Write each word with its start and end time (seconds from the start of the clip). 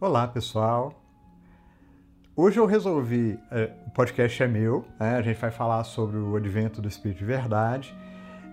Olá, 0.00 0.28
pessoal. 0.28 0.94
Hoje 2.36 2.60
eu 2.60 2.66
resolvi, 2.66 3.36
é, 3.50 3.72
o 3.84 3.90
podcast 3.90 4.40
é 4.40 4.46
meu, 4.46 4.84
né, 4.96 5.16
a 5.16 5.22
gente 5.22 5.40
vai 5.40 5.50
falar 5.50 5.82
sobre 5.82 6.16
o 6.18 6.36
advento 6.36 6.80
do 6.80 6.86
Espírito 6.86 7.18
de 7.18 7.24
Verdade, 7.24 7.92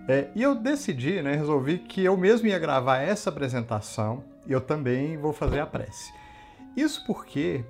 é, 0.08 0.28
e 0.34 0.42
eu 0.42 0.56
decidi, 0.56 1.22
né, 1.22 1.36
resolvi 1.36 1.78
que 1.78 2.02
eu 2.02 2.16
mesmo 2.16 2.48
ia 2.48 2.58
gravar 2.58 2.98
essa 2.98 3.30
apresentação 3.30 4.24
e 4.44 4.50
eu 4.50 4.60
também 4.60 5.16
vou 5.16 5.32
fazer 5.32 5.60
a 5.60 5.66
prece. 5.66 6.12
Isso 6.76 7.06
porque 7.06 7.64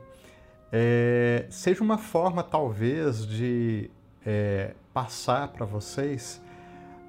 é, 0.73 1.45
seja 1.51 1.85
uma 1.85 1.99
forma, 1.99 2.43
talvez, 2.43 3.27
de 3.27 3.91
é, 4.25 4.73
passar 4.95 5.49
para 5.49 5.67
vocês 5.67 6.41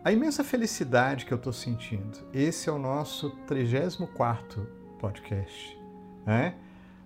a 0.03 0.11
imensa 0.11 0.43
felicidade 0.43 1.25
que 1.25 1.31
eu 1.31 1.37
estou 1.37 1.53
sentindo. 1.53 2.19
Esse 2.33 2.67
é 2.67 2.73
o 2.73 2.77
nosso 2.77 3.29
34 3.47 4.67
podcast, 4.99 5.79
né? 6.25 6.55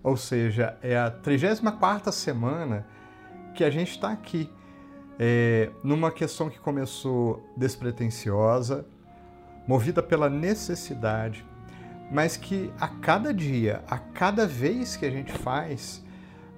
Ou 0.04 0.18
seja, 0.18 0.78
é 0.82 0.98
a 0.98 1.10
34 1.10 2.12
semana 2.12 2.86
que 3.54 3.64
a 3.64 3.70
gente 3.70 3.92
está 3.92 4.12
aqui, 4.12 4.50
é, 5.20 5.70
numa 5.84 6.12
questão 6.12 6.50
que 6.50 6.60
começou 6.60 7.46
despretensiosa, 7.56 8.86
movida 9.68 10.02
pela 10.02 10.30
necessidade, 10.30 11.46
mas 12.12 12.36
que 12.36 12.74
a 12.80 12.88
cada 12.88 13.34
dia, 13.34 13.84
a 13.88 13.98
cada 13.98 14.48
vez 14.48 14.98
que 14.98 15.06
a 15.06 15.12
gente 15.12 15.32
faz, 15.32 16.04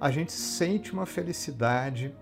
a 0.00 0.10
gente 0.10 0.32
sente 0.32 0.92
uma 0.92 1.06
felicidade, 1.06 2.14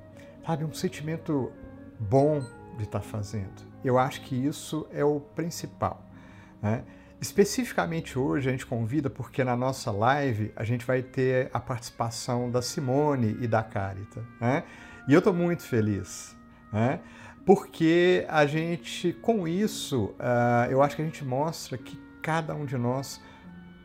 sabe, 0.44 0.64
um 0.64 0.74
sentimento 0.74 1.52
bom 1.98 2.40
de 2.76 2.84
estar 2.84 3.00
tá 3.00 3.04
fazendo. 3.04 3.62
Eu 3.84 3.98
acho 3.98 4.20
que 4.22 4.34
isso 4.34 4.86
é 4.92 5.04
o 5.04 5.20
principal. 5.20 6.04
Né? 6.60 6.84
Especificamente 7.22 8.18
hoje 8.18 8.48
a 8.48 8.50
gente 8.50 8.66
convida 8.66 9.08
porque 9.08 9.44
na 9.44 9.56
nossa 9.56 9.92
live 9.92 10.52
a 10.56 10.64
gente 10.64 10.84
vai 10.84 11.02
ter 11.02 11.48
a 11.54 11.60
participação 11.60 12.50
da 12.50 12.60
Simone 12.60 13.36
e 13.40 13.46
da 13.46 13.62
Carita. 13.62 14.24
Né? 14.40 14.64
E 15.06 15.12
eu 15.12 15.20
estou 15.20 15.32
muito 15.32 15.62
feliz, 15.62 16.36
né? 16.72 16.98
porque 17.46 18.26
a 18.28 18.44
gente, 18.44 19.12
com 19.12 19.46
isso, 19.46 20.06
uh, 20.18 20.68
eu 20.68 20.82
acho 20.82 20.96
que 20.96 21.02
a 21.02 21.04
gente 21.04 21.24
mostra 21.24 21.78
que 21.78 21.96
cada 22.20 22.56
um 22.56 22.66
de 22.66 22.76
nós 22.76 23.22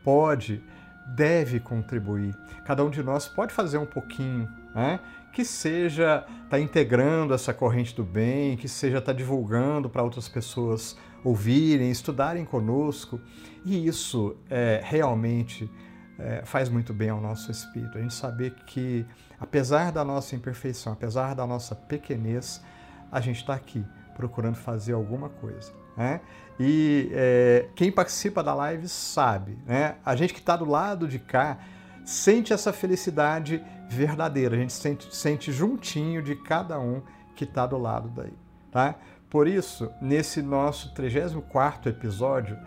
pode, 0.02 0.60
deve 1.06 1.60
contribuir. 1.60 2.36
Cada 2.64 2.84
um 2.84 2.90
de 2.90 3.04
nós 3.04 3.28
pode 3.28 3.54
fazer 3.54 3.78
um 3.78 3.86
pouquinho, 3.86 4.48
né? 4.74 4.98
que 5.32 5.44
seja 5.44 6.26
estar 6.26 6.48
tá 6.50 6.58
integrando 6.58 7.32
essa 7.32 7.54
corrente 7.54 7.94
do 7.94 8.02
bem, 8.02 8.56
que 8.56 8.66
seja 8.66 8.98
estar 8.98 9.12
tá 9.12 9.16
divulgando 9.16 9.88
para 9.88 10.02
outras 10.02 10.28
pessoas 10.28 10.96
ouvirem, 11.28 11.90
estudarem 11.90 12.44
conosco. 12.44 13.20
E 13.64 13.86
isso 13.86 14.36
é, 14.48 14.80
realmente 14.82 15.70
é, 16.18 16.42
faz 16.44 16.68
muito 16.68 16.92
bem 16.92 17.10
ao 17.10 17.20
nosso 17.20 17.50
espírito. 17.50 17.98
A 17.98 18.00
gente 18.00 18.14
saber 18.14 18.54
que, 18.66 19.04
apesar 19.38 19.92
da 19.92 20.04
nossa 20.04 20.34
imperfeição, 20.34 20.92
apesar 20.92 21.34
da 21.34 21.46
nossa 21.46 21.74
pequenez, 21.74 22.62
a 23.10 23.20
gente 23.20 23.36
está 23.36 23.54
aqui 23.54 23.84
procurando 24.16 24.56
fazer 24.56 24.94
alguma 24.94 25.28
coisa. 25.28 25.72
Né? 25.96 26.20
E 26.58 27.10
é, 27.12 27.68
quem 27.74 27.90
participa 27.90 28.42
da 28.42 28.54
live 28.54 28.88
sabe, 28.88 29.58
né? 29.66 29.96
a 30.04 30.16
gente 30.16 30.32
que 30.32 30.40
está 30.40 30.56
do 30.56 30.64
lado 30.64 31.06
de 31.06 31.18
cá 31.18 31.58
sente 32.04 32.52
essa 32.52 32.72
felicidade 32.72 33.62
verdadeira, 33.88 34.56
a 34.56 34.58
gente 34.58 34.72
sente, 34.72 35.14
sente 35.14 35.52
juntinho 35.52 36.22
de 36.22 36.34
cada 36.34 36.78
um 36.80 37.02
que 37.36 37.44
está 37.44 37.66
do 37.66 37.78
lado 37.78 38.08
daí. 38.08 38.32
Tá? 38.70 38.96
Por 39.30 39.46
isso, 39.46 39.90
nesse 40.00 40.40
nosso 40.40 40.94
34 40.94 41.90
episódio, 41.90 42.58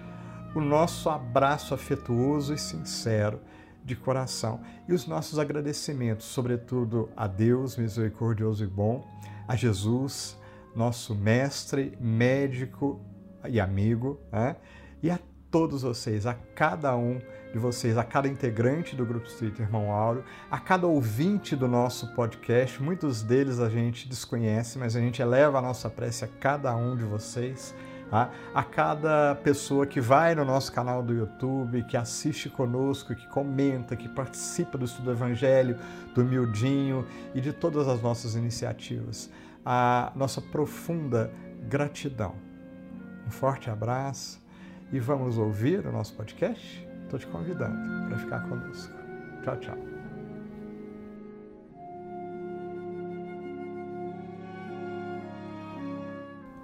o 0.54 0.62
nosso 0.62 1.10
abraço 1.10 1.74
afetuoso 1.74 2.54
e 2.54 2.58
sincero 2.58 3.42
de 3.84 3.96
coração 3.96 4.62
e 4.88 4.94
os 4.94 5.08
nossos 5.08 5.40
agradecimentos, 5.40 6.28
sobretudo 6.28 7.10
a 7.18 7.26
Deus 7.26 7.78
misericordioso 7.78 8.64
e 8.64 8.68
bom, 8.68 9.08
a 9.48 9.56
Jesus, 9.56 10.38
nosso 10.76 11.16
mestre, 11.16 11.98
médico 12.00 13.02
e 13.50 13.60
amigo, 13.60 14.20
né? 14.32 14.56
e 15.02 15.10
a 15.10 15.20
todos 15.50 15.82
vocês, 15.82 16.28
a 16.28 16.34
cada 16.34 16.96
um 16.96 17.20
de 17.52 17.60
vocês, 17.60 17.98
a 17.98 18.04
cada 18.04 18.28
integrante 18.28 18.96
do 18.96 19.06
Grupo 19.06 19.28
Espírita 19.28 19.62
Irmão 19.62 19.92
Áureo, 19.92 20.24
a 20.50 20.60
cada 20.60 20.88
ouvinte 20.88 21.56
do 21.56 21.68
nosso 21.68 22.14
podcast. 22.14 22.82
Muitos 22.82 23.22
deles 23.22 23.60
a 23.60 23.70
gente 23.70 24.08
desconhece, 24.08 24.80
mas 24.80 24.96
a 24.96 25.00
gente 25.00 25.22
eleva 25.22 25.60
a 25.60 25.62
nossa 25.62 25.90
prece 25.90 26.24
a 26.24 26.28
cada 26.28 26.76
um 26.76 26.96
de 26.96 27.04
vocês. 27.04 27.76
Tá? 28.10 28.30
A 28.54 28.62
cada 28.62 29.36
pessoa 29.36 29.86
que 29.86 30.02
vai 30.02 30.36
no 30.36 30.44
nosso 30.44 30.72
canal 30.72 31.02
do 31.02 31.14
YouTube, 31.14 31.84
que 31.84 31.96
assiste 31.96 32.50
conosco, 32.50 33.16
que 33.16 33.26
comenta, 33.30 33.96
que 33.96 34.10
participa 34.10 34.78
do 34.78 34.84
estudo 34.84 35.06
do 35.06 35.12
Evangelho, 35.12 35.78
do 36.14 36.26
Mildinho 36.26 37.08
e 37.34 37.40
de 37.40 37.54
todas 37.54 37.88
as 37.88 38.02
nossas 38.02 38.36
iniciativas. 38.36 39.30
A 39.66 40.12
nossa 40.14 40.42
profunda 40.42 41.32
gratidão. 41.70 42.36
Um 43.26 43.32
forte 43.32 43.70
abraço 43.70 44.42
e 44.92 45.00
vamos 45.00 45.38
ouvir 45.38 45.86
o 45.86 45.92
nosso 45.92 46.14
podcast? 46.14 46.91
Estou 47.14 47.20
te 47.20 47.28
convidando 47.28 48.08
para 48.08 48.18
ficar 48.20 48.40
conosco. 48.48 48.94
Tchau, 49.44 49.58
tchau. 49.58 49.78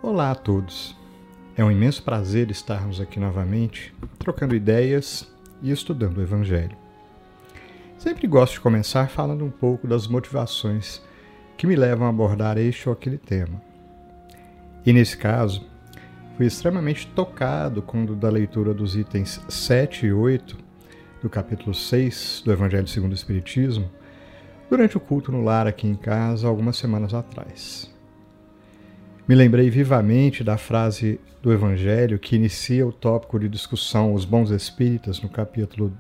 Olá 0.02 0.32
a 0.32 0.36
todos. 0.36 0.96
É 1.58 1.66
um 1.66 1.70
imenso 1.70 2.02
prazer 2.02 2.50
estarmos 2.50 3.02
aqui 3.02 3.20
novamente, 3.20 3.94
trocando 4.18 4.56
ideias 4.56 5.30
e 5.62 5.70
estudando 5.70 6.20
o 6.20 6.22
Evangelho. 6.22 6.78
Sempre 7.98 8.26
gosto 8.26 8.54
de 8.54 8.62
começar 8.62 9.10
falando 9.10 9.44
um 9.44 9.52
pouco 9.52 9.86
das 9.86 10.08
motivações 10.08 11.04
que 11.58 11.68
me 11.68 11.76
levam 11.76 12.08
a 12.08 12.10
abordar 12.10 12.58
este 12.58 12.88
ou 12.88 12.94
aquele 12.94 13.18
tema. 13.18 13.62
E 14.86 14.94
nesse 14.94 15.18
caso, 15.18 15.70
Fui 16.38 16.46
extremamente 16.46 17.08
tocado 17.08 17.82
quando 17.82 18.16
da 18.16 18.30
leitura 18.30 18.72
dos 18.72 18.96
itens 18.96 19.42
7 19.50 20.06
e 20.06 20.14
8 20.14 20.56
do 21.20 21.28
capítulo 21.28 21.74
6 21.74 22.44
do 22.46 22.52
Evangelho 22.52 22.88
segundo 22.88 23.14
o 23.14 23.16
Espiritismo, 23.16 23.90
durante 24.70 24.96
o 24.96 25.00
culto 25.00 25.32
no 25.32 25.44
lar 25.44 25.66
aqui 25.66 25.88
em 25.88 25.96
casa, 25.96 26.48
algumas 26.48 26.78
semanas 26.78 27.12
atrás. 27.16 27.92
Me 29.28 29.34
lembrei 29.34 29.72
vivamente 29.72 30.44
da 30.44 30.60
frase 30.60 31.20
do 31.42 31.52
Evangelho 31.52 32.20
que 32.20 32.36
inicia 32.36 32.86
o 32.86 32.94
tópico 32.94 33.40
de 33.40 33.50
discussão 33.50 34.14
Os 34.14 34.24
Bons 34.24 34.52
Espíritas, 34.52 35.20
no 35.20 35.30
capítulo 35.30 35.92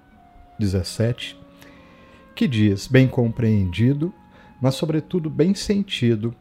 17, 0.59 1.36
que 2.36 2.48
diz: 2.48 2.86
Bem 2.86 3.08
compreendido, 3.08 4.14
mas 4.62 4.75
sobretudo 4.75 5.31
bem 5.31 5.56
sentido, 5.56 6.31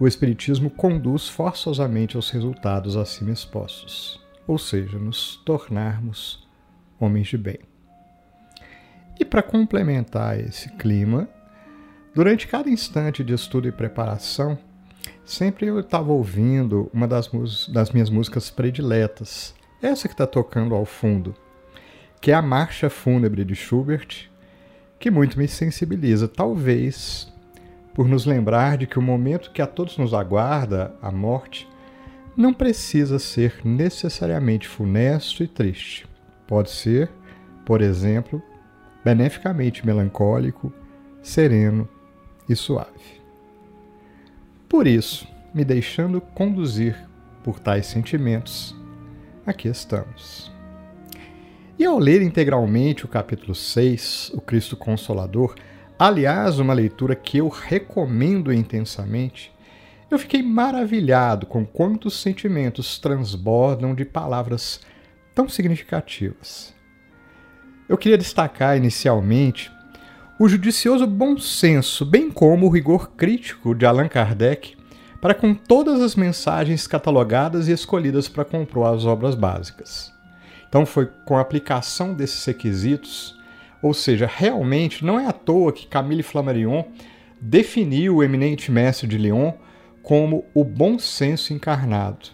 o 0.00 0.06
Espiritismo 0.06 0.70
conduz 0.70 1.28
forçosamente 1.28 2.16
aos 2.16 2.30
resultados 2.30 2.96
acima 2.96 3.32
expostos, 3.32 4.20
ou 4.46 4.56
seja, 4.56 4.96
nos 4.98 5.36
tornarmos 5.44 6.46
homens 7.00 7.26
de 7.26 7.36
bem. 7.36 7.58
E 9.18 9.24
para 9.24 9.42
complementar 9.42 10.38
esse 10.38 10.68
clima, 10.76 11.28
durante 12.14 12.46
cada 12.46 12.70
instante 12.70 13.24
de 13.24 13.34
estudo 13.34 13.66
e 13.66 13.72
preparação, 13.72 14.56
sempre 15.24 15.66
eu 15.66 15.80
estava 15.80 16.12
ouvindo 16.12 16.88
uma 16.94 17.08
das, 17.08 17.28
das, 17.68 17.90
minhas 17.90 18.08
músicas 18.08 18.50
prediletas, 18.50 19.52
essa 19.82 20.06
que 20.06 20.14
está 20.14 20.26
tocando 20.26 20.74
ao 20.76 20.84
fundo, 20.84 21.34
que 22.20 22.30
é 22.30 22.34
a 22.34 22.42
Marcha 22.42 22.88
Fúnebre 22.88 23.44
de 23.44 23.56
Schubert, 23.56 24.30
que 24.98 25.10
muito 25.10 25.36
me 25.36 25.48
sensibiliza, 25.48 26.28
talvez 26.28 27.32
por 27.98 28.06
nos 28.06 28.24
lembrar 28.24 28.78
de 28.78 28.86
que 28.86 28.96
o 28.96 29.02
momento 29.02 29.50
que 29.50 29.60
a 29.60 29.66
todos 29.66 29.98
nos 29.98 30.14
aguarda, 30.14 30.94
a 31.02 31.10
morte, 31.10 31.68
não 32.36 32.54
precisa 32.54 33.18
ser 33.18 33.60
necessariamente 33.64 34.68
funesto 34.68 35.42
e 35.42 35.48
triste. 35.48 36.06
Pode 36.46 36.70
ser, 36.70 37.10
por 37.66 37.82
exemplo, 37.82 38.40
beneficamente 39.04 39.84
melancólico, 39.84 40.72
sereno 41.20 41.88
e 42.48 42.54
suave. 42.54 43.20
Por 44.68 44.86
isso, 44.86 45.26
me 45.52 45.64
deixando 45.64 46.20
conduzir 46.20 46.94
por 47.42 47.58
tais 47.58 47.86
sentimentos, 47.86 48.76
aqui 49.44 49.66
estamos. 49.66 50.52
E 51.76 51.84
ao 51.84 51.98
ler 51.98 52.22
integralmente 52.22 53.04
o 53.04 53.08
capítulo 53.08 53.56
6, 53.56 54.30
O 54.36 54.40
Cristo 54.40 54.76
Consolador, 54.76 55.56
Aliás, 55.98 56.60
uma 56.60 56.74
leitura 56.74 57.16
que 57.16 57.38
eu 57.38 57.48
recomendo 57.48 58.52
intensamente. 58.52 59.52
Eu 60.08 60.16
fiquei 60.16 60.42
maravilhado 60.44 61.44
com 61.44 61.66
quantos 61.66 62.20
sentimentos 62.20 63.00
transbordam 63.00 63.96
de 63.96 64.04
palavras 64.04 64.80
tão 65.34 65.48
significativas. 65.48 66.72
Eu 67.88 67.98
queria 67.98 68.16
destacar 68.16 68.76
inicialmente 68.76 69.72
o 70.38 70.48
judicioso 70.48 71.04
bom 71.04 71.36
senso, 71.36 72.06
bem 72.06 72.30
como 72.30 72.66
o 72.66 72.70
rigor 72.70 73.10
crítico 73.16 73.74
de 73.74 73.84
Allan 73.84 74.08
Kardec 74.08 74.76
para 75.20 75.34
com 75.34 75.52
todas 75.52 76.00
as 76.00 76.14
mensagens 76.14 76.86
catalogadas 76.86 77.66
e 77.66 77.72
escolhidas 77.72 78.28
para 78.28 78.44
compor 78.44 78.94
as 78.94 79.04
obras 79.04 79.34
básicas. 79.34 80.12
Então 80.68 80.86
foi 80.86 81.06
com 81.24 81.36
a 81.36 81.40
aplicação 81.40 82.14
desses 82.14 82.44
requisitos 82.44 83.37
Ou 83.82 83.94
seja, 83.94 84.28
realmente 84.32 85.04
não 85.04 85.18
é 85.18 85.26
à 85.26 85.32
toa 85.32 85.72
que 85.72 85.86
Camille 85.86 86.22
Flammarion 86.22 86.84
definiu 87.40 88.16
o 88.16 88.24
eminente 88.24 88.70
mestre 88.70 89.06
de 89.06 89.16
Lyon 89.16 89.52
como 90.02 90.44
o 90.54 90.64
bom 90.64 90.98
senso 90.98 91.52
encarnado. 91.52 92.30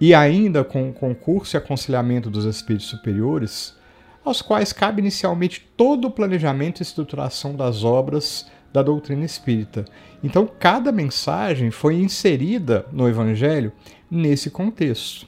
E 0.00 0.14
ainda 0.14 0.64
com 0.64 0.88
o 0.88 0.92
concurso 0.92 1.56
e 1.56 1.58
aconselhamento 1.58 2.30
dos 2.30 2.44
espíritos 2.44 2.88
superiores, 2.88 3.76
aos 4.24 4.40
quais 4.40 4.72
cabe 4.72 5.00
inicialmente 5.00 5.68
todo 5.76 6.06
o 6.06 6.10
planejamento 6.10 6.80
e 6.80 6.82
estruturação 6.82 7.54
das 7.54 7.84
obras 7.84 8.50
da 8.72 8.82
doutrina 8.82 9.24
espírita. 9.24 9.84
Então, 10.22 10.46
cada 10.46 10.92
mensagem 10.92 11.70
foi 11.70 11.96
inserida 11.96 12.86
no 12.92 13.08
Evangelho 13.08 13.72
nesse 14.10 14.50
contexto. 14.50 15.26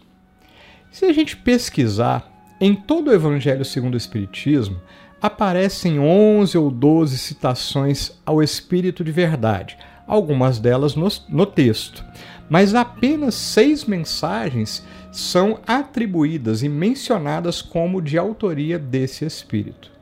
Se 0.91 1.05
a 1.06 1.12
gente 1.12 1.37
pesquisar, 1.37 2.31
em 2.61 2.75
todo 2.75 3.09
o 3.09 3.12
Evangelho 3.12 3.64
segundo 3.64 3.94
o 3.94 3.97
Espiritismo, 3.97 4.81
aparecem 5.23 6.01
11 6.01 6.59
ou 6.59 6.69
12 6.69 7.17
citações 7.17 8.21
ao 8.27 8.43
Espírito 8.43 9.05
de 9.05 9.13
Verdade, 9.13 9.79
algumas 10.05 10.59
delas 10.59 10.97
no, 10.97 11.07
no 11.29 11.47
texto, 11.47 12.05
mas 12.51 12.75
apenas 12.75 13.37
seis 13.37 13.85
mensagens 13.85 14.85
são 15.13 15.61
atribuídas 15.65 16.65
e 16.65 16.69
mencionadas 16.69 17.63
como 17.63 18.03
de 18.03 18.19
autoria 18.19 18.81
desse 18.81 19.25
espírito. 19.25 19.93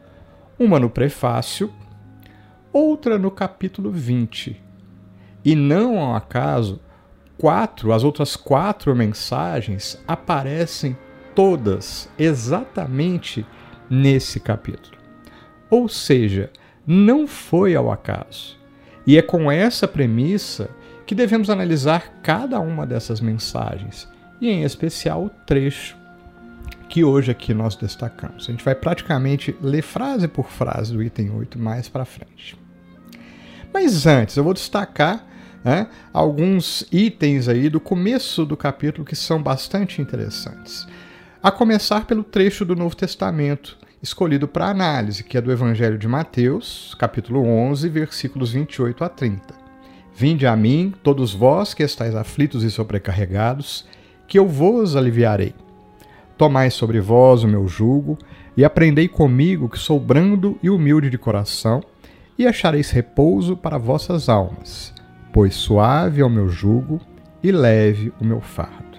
Uma 0.58 0.80
no 0.80 0.88
prefácio, 0.88 1.70
outra 2.72 3.18
no 3.18 3.30
capítulo 3.30 3.90
20. 3.90 4.58
E 5.44 5.54
não 5.54 5.98
ao 5.98 6.14
acaso, 6.14 6.80
quatro, 7.36 7.92
as 7.92 8.04
outras 8.04 8.36
quatro 8.36 8.94
mensagens 8.96 10.02
aparecem 10.08 10.96
todas 11.34 12.08
exatamente 12.18 13.44
nesse 13.88 14.38
capítulo. 14.40 14.99
Ou 15.70 15.88
seja, 15.88 16.50
não 16.86 17.26
foi 17.26 17.76
ao 17.76 17.90
acaso. 17.90 18.58
E 19.06 19.16
é 19.16 19.22
com 19.22 19.50
essa 19.50 19.86
premissa 19.86 20.70
que 21.06 21.14
devemos 21.14 21.48
analisar 21.48 22.20
cada 22.22 22.60
uma 22.60 22.86
dessas 22.86 23.20
mensagens 23.20 24.08
e, 24.40 24.48
em 24.48 24.62
especial, 24.62 25.24
o 25.24 25.30
trecho 25.30 25.96
que 26.88 27.04
hoje 27.04 27.30
aqui 27.30 27.54
nós 27.54 27.76
destacamos. 27.76 28.48
A 28.48 28.50
gente 28.50 28.64
vai 28.64 28.74
praticamente 28.74 29.56
ler 29.62 29.82
frase 29.82 30.26
por 30.26 30.50
frase 30.50 30.92
do 30.92 31.02
item 31.02 31.30
8 31.30 31.58
mais 31.58 31.88
para 31.88 32.04
frente. 32.04 32.58
Mas 33.72 34.06
antes, 34.06 34.36
eu 34.36 34.42
vou 34.42 34.52
destacar 34.52 35.24
né, 35.64 35.88
alguns 36.12 36.84
itens 36.90 37.48
aí 37.48 37.68
do 37.68 37.78
começo 37.78 38.44
do 38.44 38.56
capítulo 38.56 39.04
que 39.04 39.14
são 39.14 39.40
bastante 39.40 40.02
interessantes. 40.02 40.86
A 41.42 41.50
começar 41.50 42.06
pelo 42.06 42.24
trecho 42.24 42.64
do 42.64 42.74
Novo 42.74 42.96
Testamento 42.96 43.78
escolhido 44.02 44.48
para 44.48 44.68
análise, 44.68 45.22
que 45.22 45.36
é 45.36 45.40
do 45.40 45.52
Evangelho 45.52 45.98
de 45.98 46.08
Mateus, 46.08 46.94
capítulo 46.98 47.44
11, 47.44 47.88
versículos 47.88 48.52
28 48.52 49.04
a 49.04 49.08
30. 49.08 49.54
Vinde 50.14 50.46
a 50.46 50.56
mim, 50.56 50.94
todos 51.02 51.34
vós 51.34 51.74
que 51.74 51.82
estáis 51.82 52.14
aflitos 52.14 52.64
e 52.64 52.70
sobrecarregados, 52.70 53.86
que 54.26 54.38
eu 54.38 54.46
vos 54.46 54.96
aliviarei. 54.96 55.54
Tomai 56.38 56.70
sobre 56.70 57.00
vós 57.00 57.44
o 57.44 57.48
meu 57.48 57.68
jugo, 57.68 58.16
e 58.56 58.64
aprendei 58.64 59.06
comigo, 59.06 59.68
que 59.68 59.78
sou 59.78 60.00
brando 60.00 60.58
e 60.62 60.70
humilde 60.70 61.10
de 61.10 61.18
coração, 61.18 61.82
e 62.38 62.46
achareis 62.46 62.90
repouso 62.90 63.54
para 63.54 63.76
vossas 63.76 64.30
almas, 64.30 64.94
pois 65.30 65.54
suave 65.54 66.22
é 66.22 66.24
o 66.24 66.30
meu 66.30 66.48
jugo 66.48 67.00
e 67.42 67.52
leve 67.52 68.12
o 68.18 68.24
meu 68.24 68.40
fardo. 68.40 68.89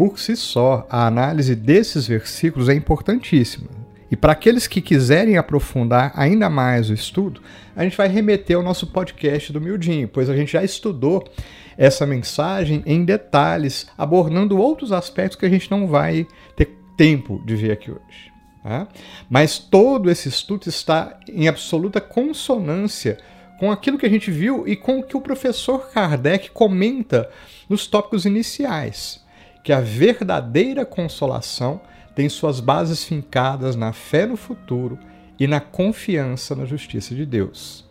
Por 0.00 0.18
si 0.18 0.34
só, 0.34 0.86
a 0.88 1.06
análise 1.06 1.54
desses 1.54 2.06
versículos 2.06 2.70
é 2.70 2.74
importantíssima. 2.74 3.68
E 4.10 4.16
para 4.16 4.32
aqueles 4.32 4.66
que 4.66 4.80
quiserem 4.80 5.36
aprofundar 5.36 6.10
ainda 6.16 6.48
mais 6.48 6.88
o 6.88 6.94
estudo, 6.94 7.42
a 7.76 7.84
gente 7.84 7.98
vai 7.98 8.08
remeter 8.08 8.56
ao 8.56 8.62
nosso 8.62 8.86
podcast 8.86 9.52
do 9.52 9.60
Mildinho, 9.60 10.08
pois 10.08 10.30
a 10.30 10.34
gente 10.34 10.52
já 10.52 10.64
estudou 10.64 11.30
essa 11.76 12.06
mensagem 12.06 12.82
em 12.86 13.04
detalhes, 13.04 13.88
abordando 13.98 14.58
outros 14.58 14.90
aspectos 14.90 15.38
que 15.38 15.44
a 15.44 15.50
gente 15.50 15.70
não 15.70 15.86
vai 15.86 16.26
ter 16.56 16.70
tempo 16.96 17.38
de 17.44 17.54
ver 17.54 17.72
aqui 17.72 17.90
hoje. 17.90 18.32
Tá? 18.62 18.88
Mas 19.28 19.58
todo 19.58 20.10
esse 20.10 20.30
estudo 20.30 20.66
está 20.66 21.20
em 21.28 21.46
absoluta 21.46 22.00
consonância 22.00 23.18
com 23.58 23.70
aquilo 23.70 23.98
que 23.98 24.06
a 24.06 24.10
gente 24.10 24.30
viu 24.30 24.66
e 24.66 24.76
com 24.76 25.00
o 25.00 25.02
que 25.02 25.14
o 25.14 25.20
professor 25.20 25.90
Kardec 25.90 26.52
comenta 26.52 27.28
nos 27.68 27.86
tópicos 27.86 28.24
iniciais, 28.24 29.20
que 29.62 29.72
a 29.72 29.80
verdadeira 29.80 30.84
consolação 30.84 31.80
tem 32.14 32.28
suas 32.28 32.60
bases 32.60 33.04
fincadas 33.04 33.76
na 33.76 33.92
fé 33.92 34.26
no 34.26 34.36
futuro 34.36 34.98
e 35.38 35.46
na 35.46 35.60
confiança 35.60 36.54
na 36.54 36.64
justiça 36.64 37.14
de 37.14 37.24
Deus. 37.24 37.88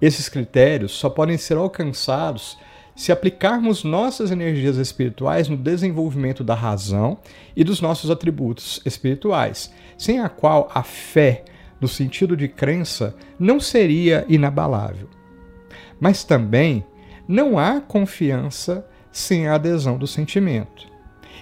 Esses 0.00 0.28
critérios 0.28 0.92
só 0.92 1.08
podem 1.08 1.38
ser 1.38 1.56
alcançados 1.56 2.58
se 2.94 3.12
aplicarmos 3.12 3.84
nossas 3.84 4.30
energias 4.30 4.76
espirituais 4.76 5.48
no 5.48 5.56
desenvolvimento 5.56 6.42
da 6.42 6.54
razão 6.54 7.18
e 7.54 7.62
dos 7.62 7.80
nossos 7.80 8.10
atributos 8.10 8.80
espirituais, 8.86 9.70
sem 9.98 10.20
a 10.20 10.30
qual 10.30 10.70
a 10.74 10.82
fé, 10.82 11.44
no 11.78 11.86
sentido 11.86 12.34
de 12.34 12.48
crença, 12.48 13.14
não 13.38 13.60
seria 13.60 14.24
inabalável. 14.28 15.08
Mas 16.00 16.24
também 16.24 16.84
não 17.28 17.58
há 17.58 17.80
confiança 17.80 18.86
sem 19.12 19.46
a 19.46 19.54
adesão 19.54 19.98
do 19.98 20.06
sentimento. 20.06 20.95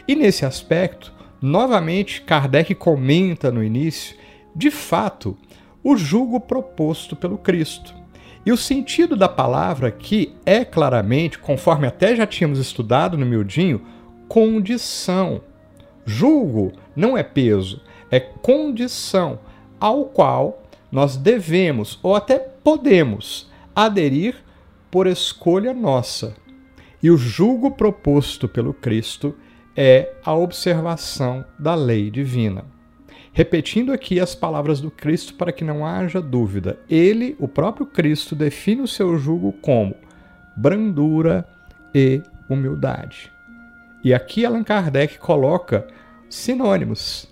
E 0.07 0.15
nesse 0.15 0.45
aspecto, 0.45 1.13
novamente 1.41 2.23
Kardec 2.23 2.75
comenta 2.75 3.51
no 3.51 3.63
início, 3.63 4.17
de 4.55 4.71
fato, 4.71 5.37
o 5.83 5.97
jugo 5.97 6.41
proposto 6.41 7.17
pelo 7.17 7.39
Cristo 7.39 7.95
e 8.47 8.53
o 8.53 8.57
sentido 8.57 9.17
da 9.17 9.29
palavra 9.29 9.89
aqui 9.89 10.35
é 10.45 10.65
claramente, 10.65 11.39
conforme 11.39 11.87
até 11.87 12.15
já 12.15 12.27
tínhamos 12.27 12.59
estudado 12.59 13.17
no 13.17 13.25
miudinho, 13.25 13.81
condição. 14.29 15.41
Julgo 16.05 16.73
não 16.95 17.17
é 17.17 17.23
peso, 17.23 17.81
é 18.11 18.21
condição 18.21 19.39
ao 19.81 20.05
qual 20.05 20.63
nós 20.93 21.17
devemos 21.17 21.99
ou 22.03 22.15
até 22.15 22.39
podemos 22.39 23.51
aderir 23.75 24.37
por 24.91 25.07
escolha 25.07 25.73
nossa. 25.73 26.37
E 27.03 27.11
o 27.11 27.17
julgo 27.17 27.71
proposto 27.71 28.47
pelo 28.47 28.75
Cristo 28.75 29.35
é 29.77 30.13
a 30.25 30.35
observação 30.35 31.45
da 31.59 31.75
lei 31.75 32.11
divina. 32.11 32.65
Repetindo 33.33 33.93
aqui 33.93 34.21
as 34.21 34.35
palavras 34.35 34.81
do 34.81 34.91
Cristo 34.91 35.35
para 35.35 35.53
que 35.53 35.65
não 35.65 35.85
haja 35.85 36.21
dúvida, 36.21 36.79
ele, 36.89 37.35
o 37.41 37.49
próprio 37.49 37.85
Cristo, 37.85 38.37
define 38.37 38.83
o 38.83 38.89
seu 38.89 39.19
jugo 39.19 39.53
como 39.55 39.97
brandura 40.57 41.47
e 41.93 42.23
humildade. 42.49 43.33
E 44.05 44.15
aqui 44.15 44.45
Allan 44.45 44.63
Kardec 44.63 45.19
coloca 45.19 45.89
sinônimos: 46.31 47.29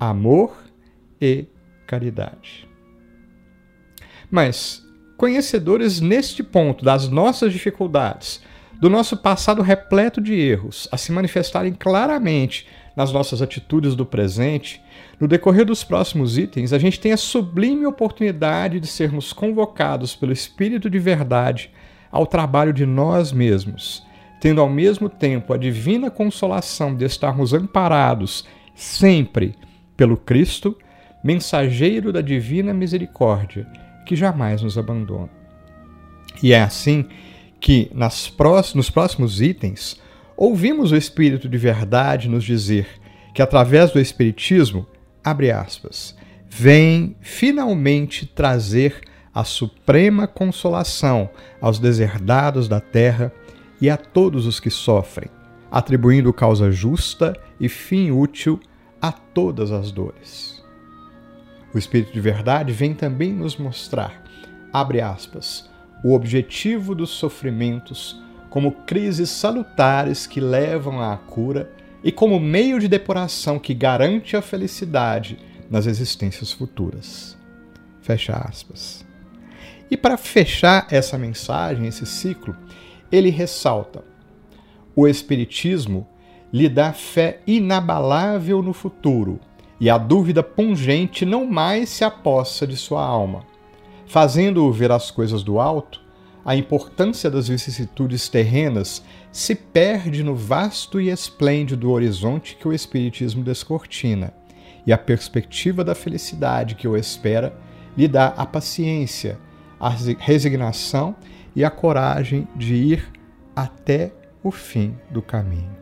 amor 0.00 0.56
e 1.20 1.46
caridade. 1.86 2.68
Mas, 4.30 4.84
conhecedores 5.16 6.00
neste 6.00 6.42
ponto 6.42 6.84
das 6.84 7.08
nossas 7.08 7.52
dificuldades, 7.52 8.42
do 8.80 8.88
nosso 8.88 9.16
passado 9.16 9.60
repleto 9.60 10.20
de 10.20 10.34
erros, 10.34 10.88
a 10.92 10.96
se 10.96 11.10
manifestarem 11.10 11.72
claramente 11.72 12.66
nas 12.94 13.12
nossas 13.12 13.42
atitudes 13.42 13.94
do 13.94 14.06
presente, 14.06 14.82
no 15.20 15.26
decorrer 15.26 15.64
dos 15.64 15.82
próximos 15.82 16.38
itens, 16.38 16.72
a 16.72 16.78
gente 16.78 17.00
tem 17.00 17.12
a 17.12 17.16
sublime 17.16 17.86
oportunidade 17.86 18.78
de 18.80 18.86
sermos 18.86 19.32
convocados 19.32 20.14
pelo 20.14 20.32
Espírito 20.32 20.88
de 20.88 20.98
Verdade 20.98 21.70
ao 22.10 22.26
trabalho 22.26 22.72
de 22.72 22.86
nós 22.86 23.32
mesmos, 23.32 24.06
tendo 24.40 24.60
ao 24.60 24.68
mesmo 24.68 25.08
tempo 25.08 25.52
a 25.52 25.56
divina 25.56 26.10
consolação 26.10 26.94
de 26.94 27.04
estarmos 27.04 27.52
amparados 27.52 28.46
sempre 28.74 29.56
pelo 29.96 30.16
Cristo, 30.16 30.76
mensageiro 31.22 32.12
da 32.12 32.20
divina 32.20 32.72
misericórdia, 32.72 33.66
que 34.06 34.14
jamais 34.14 34.62
nos 34.62 34.78
abandona. 34.78 35.30
E 36.40 36.52
é 36.52 36.62
assim 36.62 37.06
que 37.60 37.90
nas 37.94 38.32
nos 38.74 38.90
próximos 38.90 39.40
itens 39.40 40.00
ouvimos 40.36 40.92
o 40.92 40.96
Espírito 40.96 41.48
de 41.48 41.58
verdade 41.58 42.28
nos 42.28 42.44
dizer 42.44 42.86
que, 43.34 43.42
através 43.42 43.90
do 43.90 44.00
Espiritismo, 44.00 44.86
abre 45.22 45.50
aspas, 45.50 46.16
vem 46.48 47.16
finalmente 47.20 48.26
trazer 48.26 49.00
a 49.34 49.44
suprema 49.44 50.26
consolação 50.26 51.30
aos 51.60 51.78
deserdados 51.78 52.68
da 52.68 52.80
terra 52.80 53.32
e 53.80 53.90
a 53.90 53.96
todos 53.96 54.46
os 54.46 54.58
que 54.58 54.70
sofrem, 54.70 55.30
atribuindo 55.70 56.32
causa 56.32 56.70
justa 56.70 57.36
e 57.60 57.68
fim 57.68 58.10
útil 58.10 58.58
a 59.00 59.12
todas 59.12 59.70
as 59.70 59.92
dores. 59.92 60.64
O 61.72 61.78
Espírito 61.78 62.12
de 62.12 62.20
verdade 62.20 62.72
vem 62.72 62.94
também 62.94 63.32
nos 63.32 63.56
mostrar, 63.56 64.24
abre 64.72 65.00
aspas, 65.00 65.68
o 66.02 66.14
objetivo 66.14 66.94
dos 66.94 67.10
sofrimentos 67.10 68.20
como 68.48 68.72
crises 68.72 69.30
salutares 69.30 70.26
que 70.26 70.40
levam 70.40 71.00
à 71.00 71.16
cura 71.16 71.70
e 72.02 72.10
como 72.10 72.40
meio 72.40 72.78
de 72.78 72.88
depuração 72.88 73.58
que 73.58 73.74
garante 73.74 74.36
a 74.36 74.42
felicidade 74.42 75.38
nas 75.70 75.86
existências 75.86 76.52
futuras. 76.52 77.36
Fecha 78.00 78.34
aspas. 78.36 79.06
E 79.90 79.96
para 79.96 80.16
fechar 80.16 80.86
essa 80.90 81.18
mensagem, 81.18 81.86
esse 81.86 82.06
ciclo, 82.06 82.56
ele 83.10 83.30
ressalta: 83.30 84.04
o 84.94 85.06
Espiritismo 85.06 86.06
lhe 86.52 86.68
dá 86.68 86.92
fé 86.92 87.40
inabalável 87.46 88.62
no 88.62 88.72
futuro, 88.72 89.38
e 89.80 89.90
a 89.90 89.98
dúvida 89.98 90.42
pungente 90.42 91.24
não 91.24 91.46
mais 91.46 91.88
se 91.88 92.04
apossa 92.04 92.66
de 92.66 92.76
sua 92.76 93.04
alma. 93.04 93.44
Fazendo-o 94.08 94.72
ver 94.72 94.90
as 94.90 95.10
coisas 95.10 95.42
do 95.42 95.60
alto, 95.60 96.00
a 96.42 96.56
importância 96.56 97.30
das 97.30 97.46
vicissitudes 97.46 98.26
terrenas 98.26 99.04
se 99.30 99.54
perde 99.54 100.22
no 100.22 100.34
vasto 100.34 100.98
e 100.98 101.10
esplêndido 101.10 101.90
horizonte 101.90 102.56
que 102.56 102.66
o 102.66 102.72
Espiritismo 102.72 103.44
descortina, 103.44 104.32
e 104.86 104.94
a 104.94 104.96
perspectiva 104.96 105.84
da 105.84 105.94
felicidade 105.94 106.74
que 106.74 106.88
o 106.88 106.96
espera 106.96 107.54
lhe 107.94 108.08
dá 108.08 108.28
a 108.28 108.46
paciência, 108.46 109.38
a 109.78 109.90
resignação 109.90 111.14
e 111.54 111.62
a 111.62 111.70
coragem 111.70 112.48
de 112.56 112.74
ir 112.74 113.12
até 113.54 114.14
o 114.42 114.50
fim 114.50 114.96
do 115.10 115.20
caminho. 115.20 115.76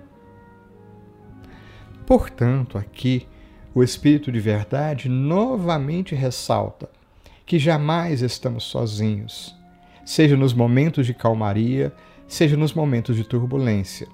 Portanto, 2.05 2.77
aqui, 2.77 3.29
o 3.73 3.85
Espírito 3.85 4.33
de 4.33 4.41
Verdade 4.41 5.09
novamente 5.09 6.13
ressalta 6.13 6.96
que 7.47 7.61
jamais 7.61 8.23
estamos 8.23 8.65
sozinhos, 8.65 9.57
seja 10.05 10.37
nos 10.37 10.53
momentos 10.53 11.07
de 11.07 11.15
calmaria, 11.15 11.95
seja 12.27 12.57
nos 12.57 12.75
momentos 12.75 13.15
de 13.15 13.23
turbulência, 13.23 14.09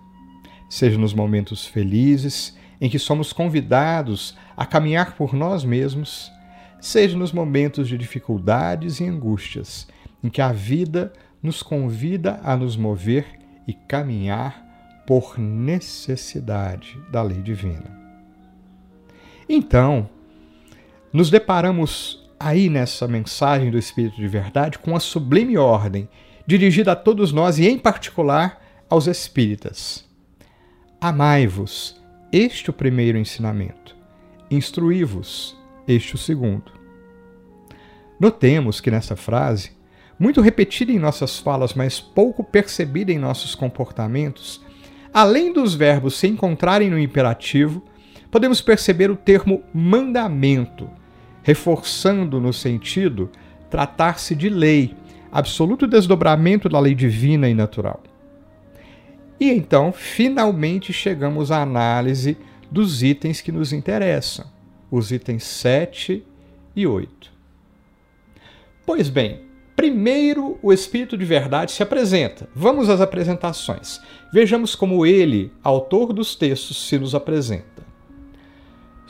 seja 0.69 0.99
nos 0.99 1.15
momentos 1.15 1.67
felizes 1.67 2.55
em 2.79 2.91
que 2.91 2.99
somos 2.99 3.33
convidados 3.33 4.37
a 4.55 4.67
caminhar 4.67 5.17
por 5.17 5.33
nós 5.33 5.65
mesmos, 5.65 6.31
seja 6.79 7.17
nos 7.17 7.33
momentos 7.33 7.89
de 7.89 7.97
dificuldades 7.97 9.01
e 9.01 9.07
angústias 9.07 9.89
em 10.23 10.29
que 10.29 10.43
a 10.43 10.53
vida 10.53 11.13
nos 11.43 11.63
convida 11.63 12.39
a 12.45 12.55
nos 12.55 12.77
mover 12.77 13.25
e 13.67 13.73
caminhar 13.73 15.03
por 15.07 15.39
necessidade 15.39 16.99
da 17.11 17.23
lei 17.23 17.41
divina. 17.41 17.99
Então, 19.49 20.09
nos 21.13 21.31
deparamos 21.31 22.22
aí 22.43 22.69
nessa 22.69 23.07
mensagem 23.07 23.71
do 23.71 23.79
Espírito 23.79 24.17
de 24.17 24.29
Verdade 24.29 24.79
com 24.79 24.97
a 24.97 25.01
sublime 25.01 25.57
ordem 25.57 26.09
dirigida 26.47 26.93
a 26.93 26.97
todos 26.97 27.33
nós 27.33 27.59
e, 27.59 27.67
em 27.67 27.79
particular, 27.79 28.61
aos 28.91 29.07
espíritas. 29.07 30.05
Amai-vos, 31.01 32.01
este 32.33 32.71
o 32.71 32.73
primeiro 32.73 33.17
ensinamento. 33.17 33.97
Instruí-vos, 34.51 35.57
este 35.87 36.15
o 36.15 36.19
segundo. 36.19 36.73
Notemos 38.19 38.81
que 38.81 38.91
nessa 38.91 39.17
frase, 39.17 39.73
muito 40.19 40.41
repetida 40.41 40.93
em 40.93 40.99
nossas 40.99 41.39
falas, 41.39 41.75
mas 41.75 42.01
pouco 42.01 42.45
percebida 42.45 43.13
em 43.13 43.19
nossos 43.19 43.55
comportamentos, 43.55 44.63
além 45.13 45.53
dos 45.53 45.75
verbos 45.75 46.17
se 46.17 46.27
encontrarem 46.27 46.91
no 46.91 46.99
imperativo, 46.99 47.83
podemos 48.31 48.61
perceber 48.61 49.11
o 49.11 49.17
termo 49.17 49.63
mandamento, 49.75 50.89
reforçando 51.43 52.41
no 52.41 52.53
sentido 52.53 53.31
tratar-se 53.71 54.35
de 54.35 54.49
lei, 54.49 54.95
absoluto 55.31 55.87
desdobramento 55.87 56.69
da 56.69 56.79
lei 56.79 56.95
divina 56.95 57.49
e 57.49 57.55
natural. 57.55 58.03
E 59.41 59.51
então, 59.51 59.93
finalmente, 59.93 60.93
chegamos 60.93 61.51
à 61.51 61.63
análise 61.63 62.37
dos 62.71 63.03
itens 63.03 63.41
que 63.41 63.51
nos 63.51 63.73
interessam, 63.73 64.47
os 64.91 65.11
itens 65.11 65.45
7 65.45 66.25
e 66.77 66.87
8. 66.87 67.33
Pois 68.85 69.09
bem, 69.09 69.41
primeiro 69.75 70.59
o 70.63 70.73
Espírito 70.73 71.17
de 71.17 71.25
Verdade 71.25 71.73
se 71.73 71.83
apresenta. 71.83 72.49
Vamos 72.55 72.89
às 72.89 73.01
apresentações. 73.01 74.01
Vejamos 74.33 74.75
como 74.75 75.07
ele, 75.07 75.53
autor 75.63 76.13
dos 76.13 76.35
textos, 76.35 76.89
se 76.89 76.99
nos 76.99 77.15
apresenta. 77.15 77.72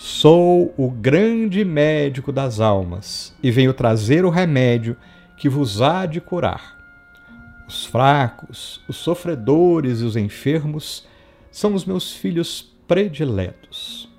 Sou 0.04 0.74
o 0.76 0.90
grande 0.90 1.64
médico 1.64 2.32
das 2.32 2.58
almas 2.58 3.32
e 3.40 3.52
venho 3.52 3.72
trazer 3.72 4.24
o 4.24 4.30
remédio 4.30 4.96
que 5.36 5.48
vos 5.48 5.80
há 5.80 6.06
de 6.06 6.20
curar. 6.20 6.76
Os 7.68 7.86
fracos, 7.86 8.82
os 8.88 8.96
sofredores 8.96 10.00
e 10.00 10.04
os 10.04 10.16
enfermos 10.16 11.06
são 11.52 11.72
os 11.72 11.84
meus 11.84 12.12
filhos 12.12 12.68
prediletos. 12.88 14.10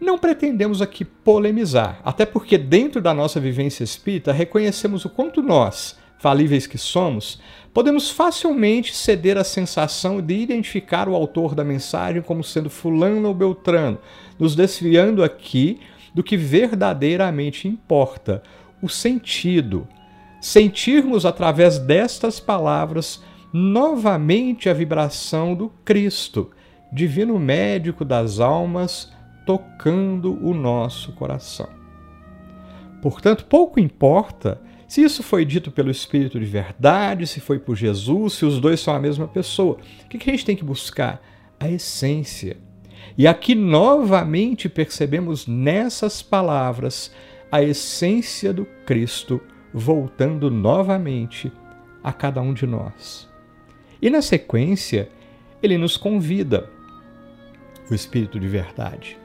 Não 0.00 0.18
pretendemos 0.18 0.80
aqui 0.80 1.04
polemizar, 1.04 2.00
até 2.02 2.24
porque, 2.24 2.56
dentro 2.56 3.02
da 3.02 3.12
nossa 3.12 3.38
vivência 3.38 3.84
espírita, 3.84 4.32
reconhecemos 4.32 5.04
o 5.04 5.10
quanto 5.10 5.42
nós, 5.42 5.94
falíveis 6.18 6.66
que 6.66 6.78
somos, 6.78 7.38
podemos 7.76 8.08
facilmente 8.08 8.96
ceder 8.96 9.36
à 9.36 9.44
sensação 9.44 10.22
de 10.22 10.34
identificar 10.34 11.10
o 11.10 11.14
autor 11.14 11.54
da 11.54 11.62
mensagem 11.62 12.22
como 12.22 12.42
sendo 12.42 12.70
Fulano 12.70 13.28
ou 13.28 13.34
Beltrano, 13.34 13.98
nos 14.38 14.56
desviando 14.56 15.22
aqui 15.22 15.80
do 16.14 16.22
que 16.22 16.38
verdadeiramente 16.38 17.68
importa, 17.68 18.42
o 18.80 18.88
sentido. 18.88 19.86
Sentirmos 20.40 21.26
através 21.26 21.78
destas 21.78 22.40
palavras 22.40 23.22
novamente 23.52 24.70
a 24.70 24.72
vibração 24.72 25.54
do 25.54 25.68
Cristo, 25.84 26.52
divino 26.90 27.38
médico 27.38 28.06
das 28.06 28.40
almas, 28.40 29.12
tocando 29.44 30.42
o 30.42 30.54
nosso 30.54 31.12
coração. 31.12 31.68
Portanto, 33.02 33.44
pouco 33.44 33.78
importa 33.78 34.62
se 34.88 35.02
isso 35.02 35.22
foi 35.22 35.44
dito 35.44 35.70
pelo 35.70 35.90
Espírito 35.90 36.38
de 36.38 36.46
verdade, 36.46 37.26
se 37.26 37.40
foi 37.40 37.58
por 37.58 37.76
Jesus, 37.76 38.34
se 38.34 38.44
os 38.44 38.60
dois 38.60 38.80
são 38.80 38.94
a 38.94 39.00
mesma 39.00 39.26
pessoa. 39.26 39.78
O 40.04 40.08
que 40.08 40.30
a 40.30 40.32
gente 40.32 40.44
tem 40.44 40.56
que 40.56 40.64
buscar? 40.64 41.20
A 41.58 41.68
essência. 41.68 42.56
E 43.18 43.26
aqui 43.26 43.54
novamente 43.54 44.68
percebemos 44.68 45.46
nessas 45.46 46.22
palavras 46.22 47.10
a 47.50 47.62
essência 47.62 48.52
do 48.52 48.66
Cristo 48.84 49.40
voltando 49.72 50.50
novamente 50.50 51.50
a 52.02 52.12
cada 52.12 52.40
um 52.40 52.54
de 52.54 52.66
nós. 52.66 53.28
E 54.00 54.10
na 54.10 54.22
sequência, 54.22 55.08
ele 55.62 55.78
nos 55.78 55.96
convida, 55.96 56.70
o 57.90 57.94
Espírito 57.94 58.38
de 58.38 58.46
verdade. 58.46 59.18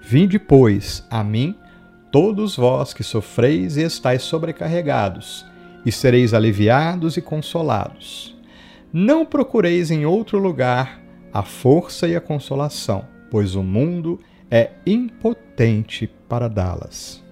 Vinde, 0.00 0.38
pois, 0.38 1.06
a 1.10 1.22
mim, 1.24 1.56
todos 2.12 2.54
vós 2.54 2.92
que 2.92 3.02
sofreis 3.02 3.78
e 3.78 3.82
estáis 3.82 4.22
sobrecarregados, 4.22 5.46
e 5.84 5.90
sereis 5.90 6.34
aliviados 6.34 7.16
e 7.16 7.22
consolados. 7.22 8.36
Não 8.92 9.24
procureis 9.24 9.90
em 9.90 10.04
outro 10.04 10.38
lugar 10.38 11.00
a 11.32 11.42
força 11.42 12.06
e 12.06 12.14
a 12.14 12.20
consolação, 12.20 13.08
pois 13.30 13.54
o 13.54 13.62
mundo 13.62 14.20
é 14.50 14.72
impotente 14.86 16.08
para 16.28 16.46
dá-las. 16.46 17.22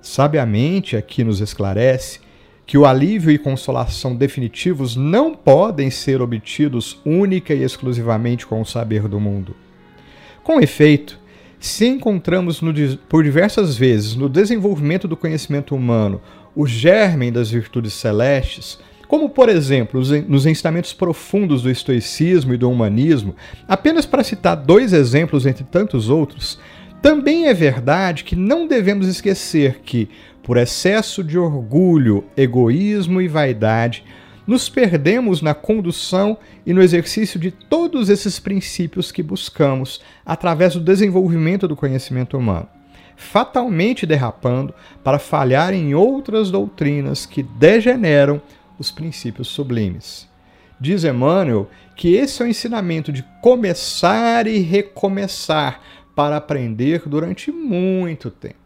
Sabiamente 0.00 0.96
aqui 0.96 1.22
nos 1.22 1.40
esclarece 1.40 2.20
que 2.64 2.78
o 2.78 2.86
alívio 2.86 3.30
e 3.30 3.38
consolação 3.38 4.16
definitivos 4.16 4.96
não 4.96 5.34
podem 5.34 5.90
ser 5.90 6.22
obtidos 6.22 7.00
única 7.04 7.52
e 7.52 7.62
exclusivamente 7.62 8.46
com 8.46 8.60
o 8.60 8.66
saber 8.66 9.06
do 9.06 9.20
mundo. 9.20 9.54
Com 10.42 10.60
efeito, 10.60 11.20
se 11.58 11.86
encontramos 11.86 12.60
no, 12.60 12.72
por 13.08 13.24
diversas 13.24 13.76
vezes 13.76 14.14
no 14.14 14.28
desenvolvimento 14.28 15.08
do 15.08 15.16
conhecimento 15.16 15.74
humano 15.74 16.20
o 16.54 16.66
germe 16.66 17.30
das 17.30 17.50
virtudes 17.50 17.92
celestes, 17.92 18.78
como, 19.06 19.28
por 19.28 19.48
exemplo, 19.48 20.00
nos 20.26 20.46
ensinamentos 20.46 20.92
profundos 20.92 21.62
do 21.62 21.70
estoicismo 21.70 22.54
e 22.54 22.56
do 22.56 22.70
humanismo, 22.70 23.36
apenas 23.68 24.04
para 24.04 24.24
citar 24.24 24.56
dois 24.56 24.92
exemplos 24.92 25.46
entre 25.46 25.64
tantos 25.64 26.08
outros, 26.08 26.58
também 27.00 27.46
é 27.46 27.54
verdade 27.54 28.24
que 28.24 28.34
não 28.34 28.66
devemos 28.66 29.06
esquecer 29.06 29.80
que, 29.84 30.08
por 30.42 30.56
excesso 30.56 31.22
de 31.22 31.38
orgulho, 31.38 32.24
egoísmo 32.36 33.20
e 33.20 33.28
vaidade, 33.28 34.02
nos 34.46 34.68
perdemos 34.68 35.42
na 35.42 35.54
condução 35.54 36.38
e 36.64 36.72
no 36.72 36.82
exercício 36.82 37.38
de 37.40 37.50
todos 37.50 38.08
esses 38.08 38.38
princípios 38.38 39.10
que 39.10 39.22
buscamos 39.22 40.00
através 40.24 40.74
do 40.74 40.80
desenvolvimento 40.80 41.66
do 41.66 41.74
conhecimento 41.74 42.38
humano, 42.38 42.68
fatalmente 43.16 44.06
derrapando 44.06 44.72
para 45.02 45.18
falhar 45.18 45.74
em 45.74 45.94
outras 45.94 46.50
doutrinas 46.50 47.26
que 47.26 47.42
degeneram 47.42 48.40
os 48.78 48.90
princípios 48.90 49.48
sublimes. 49.48 50.28
Diz 50.78 51.04
Emmanuel 51.04 51.68
que 51.96 52.14
esse 52.14 52.42
é 52.42 52.44
o 52.44 52.48
ensinamento 52.48 53.10
de 53.10 53.24
começar 53.42 54.46
e 54.46 54.58
recomeçar 54.58 55.80
para 56.14 56.36
aprender 56.36 57.02
durante 57.06 57.50
muito 57.50 58.30
tempo. 58.30 58.56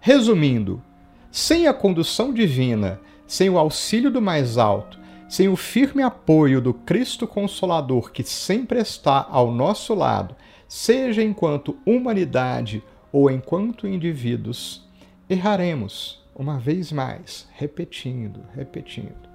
Resumindo, 0.00 0.82
sem 1.30 1.66
a 1.66 1.74
condução 1.74 2.32
divina, 2.32 3.00
sem 3.28 3.50
o 3.50 3.58
auxílio 3.58 4.10
do 4.10 4.20
mais 4.20 4.56
alto, 4.56 4.98
sem 5.28 5.48
o 5.48 5.54
firme 5.54 6.02
apoio 6.02 6.60
do 6.60 6.72
Cristo 6.72 7.26
Consolador 7.26 8.10
que 8.10 8.24
sempre 8.24 8.80
está 8.80 9.26
ao 9.30 9.52
nosso 9.52 9.94
lado, 9.94 10.34
seja 10.66 11.22
enquanto 11.22 11.76
humanidade 11.84 12.82
ou 13.12 13.30
enquanto 13.30 13.86
indivíduos, 13.86 14.88
erraremos 15.28 16.26
uma 16.34 16.58
vez 16.58 16.90
mais, 16.90 17.46
repetindo, 17.52 18.40
repetindo. 18.54 19.28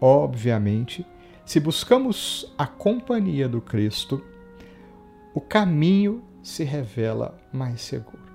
Obviamente, 0.00 1.06
se 1.44 1.58
buscamos 1.58 2.52
a 2.58 2.66
companhia 2.66 3.48
do 3.48 3.60
Cristo, 3.60 4.22
o 5.34 5.40
caminho 5.40 6.22
se 6.42 6.64
revela 6.64 7.38
mais 7.52 7.80
seguro. 7.80 8.29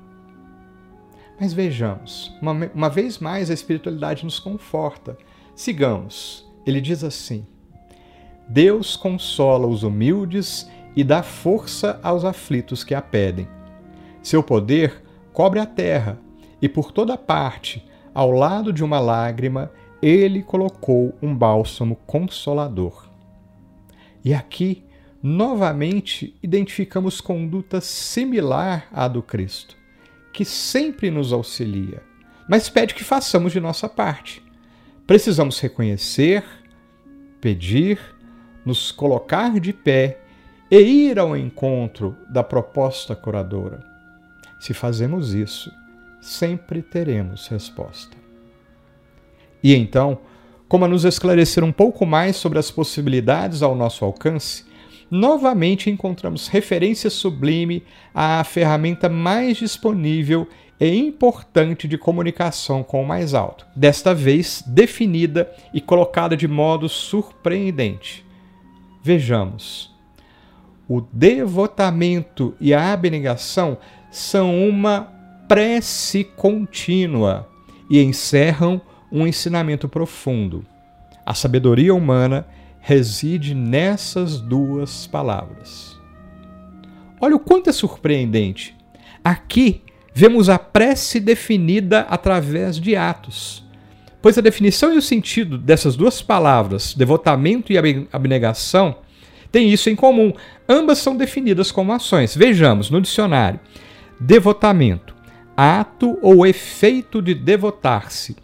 Mas 1.40 1.54
vejamos, 1.54 2.34
uma, 2.42 2.54
uma 2.74 2.90
vez 2.90 3.20
mais 3.20 3.50
a 3.50 3.54
espiritualidade 3.54 4.24
nos 4.24 4.40
conforta. 4.40 5.18
Sigamos. 5.54 6.46
Ele 6.66 6.80
diz 6.80 7.04
assim: 7.04 7.46
Deus 8.48 8.96
consola 8.96 9.68
os 9.68 9.84
humildes 9.84 10.70
e 10.96 11.04
dá 11.04 11.22
força 11.22 12.00
aos 12.02 12.24
aflitos 12.24 12.84
que 12.84 12.96
a 12.96 13.02
pedem. 13.02 13.48
Seu 14.24 14.42
poder 14.42 15.04
cobre 15.34 15.60
a 15.60 15.66
terra, 15.66 16.18
e 16.62 16.70
por 16.70 16.92
toda 16.92 17.18
parte, 17.18 17.86
ao 18.14 18.32
lado 18.32 18.72
de 18.72 18.84
uma 18.84 19.00
lágrima, 19.00 19.72
ele 20.02 20.42
colocou 20.42 21.14
um 21.22 21.36
bálsamo 21.36 21.98
consolador. 22.08 23.10
E 24.24 24.34
aqui, 24.34 24.86
novamente, 25.22 26.36
identificamos 26.42 27.20
conduta 27.20 27.82
similar 27.82 28.88
à 28.94 29.08
do 29.08 29.22
Cristo, 29.22 29.78
que 30.36 30.44
sempre 30.44 31.10
nos 31.10 31.32
auxilia, 31.32 32.04
mas 32.46 32.68
pede 32.68 32.94
que 32.94 33.06
façamos 33.06 33.54
de 33.54 33.60
nossa 33.62 33.88
parte. 33.88 34.44
Precisamos 35.08 35.58
reconhecer, 35.62 36.44
pedir, 37.40 37.98
nos 38.66 38.92
colocar 38.92 39.62
de 39.62 39.72
pé 39.72 40.20
e 40.70 40.78
ir 40.78 41.20
ao 41.20 41.38
encontro 41.38 42.18
da 42.30 42.44
proposta 42.44 43.16
curadora. 43.16 43.82
Se 44.60 44.74
fazemos 44.74 45.34
isso, 45.34 45.72
sempre 46.20 46.82
teremos 46.82 47.48
resposta. 47.48 48.18
E 49.64 49.74
então, 49.74 50.20
como 50.68 50.84
a 50.84 50.88
nos 50.90 51.06
esclarecer 51.06 51.64
um 51.64 51.72
pouco 51.72 52.06
mais 52.06 52.36
sobre 52.36 52.60
as 52.60 52.70
possibilidades 52.70 53.64
ao 53.64 53.74
nosso 53.74 54.04
alcance, 54.04 54.66
novamente 55.10 55.90
encontramos 55.90 56.48
referência 56.48 57.10
sublime 57.10 57.84
à 58.14 58.44
ferramenta 58.44 59.08
mais 59.08 59.58
disponível 59.58 60.48
e 60.80 60.94
importante 60.96 61.88
de 61.88 61.98
comunicação 61.98 62.84
com 62.84 63.02
o 63.02 63.08
mais 63.08 63.34
alto, 63.34 63.66
desta 63.76 64.14
vez 64.14 64.64
definida 64.66 65.50
e 65.74 65.80
colocada 65.80 66.36
de 66.36 66.48
modo 66.48 66.90
surpreendente. 66.90 68.26
Vejamos. 69.02 69.94
O 70.88 71.02
devotamento 71.02 72.56
e 72.60 72.74
a 72.74 72.94
abnegação 72.94 73.78
são 74.12 74.68
uma 74.68 75.12
prece 75.48 76.24
contínua 76.24 77.50
e 77.90 78.02
encerram 78.02 78.82
um 79.12 79.26
ensinamento 79.26 79.88
profundo. 79.88 80.66
A 81.26 81.34
sabedoria 81.34 81.94
humana 81.94 82.46
reside 82.88 83.56
nessas 83.56 84.40
duas 84.40 85.08
palavras. 85.08 85.98
Olha 87.20 87.36
o 87.36 87.40
quanto 87.40 87.68
é 87.68 87.74
surpreendente. 87.74 88.76
Aqui 89.24 89.82
vemos 90.14 90.50
a 90.50 90.60
prece 90.60 91.20
definida 91.20 92.02
através 92.02 92.80
de 92.80 92.96
atos. 92.96 93.66
Pois 94.22 94.38
a 94.38 94.42
definição 94.42 94.94
e 94.94 94.98
o 94.98 95.02
sentido 95.02 95.58
dessas 95.58 95.96
duas 95.96 96.22
palavras, 96.22 96.94
devotamento 96.94 97.74
e 97.74 98.08
abnegação, 98.14 98.98
tem 99.52 99.68
isso 99.74 99.90
em 99.90 99.96
comum. 99.96 100.32
Ambas 100.70 101.00
são 101.00 101.18
definidas 101.18 101.72
como 101.72 101.92
ações. 101.92 102.38
Vejamos 102.38 102.92
no 102.92 103.02
dicionário: 103.02 103.60
devotamento, 104.20 105.16
ato 105.58 106.20
ou 106.22 106.46
efeito 106.46 107.20
de 107.20 107.34
devotar-se, 107.34 108.36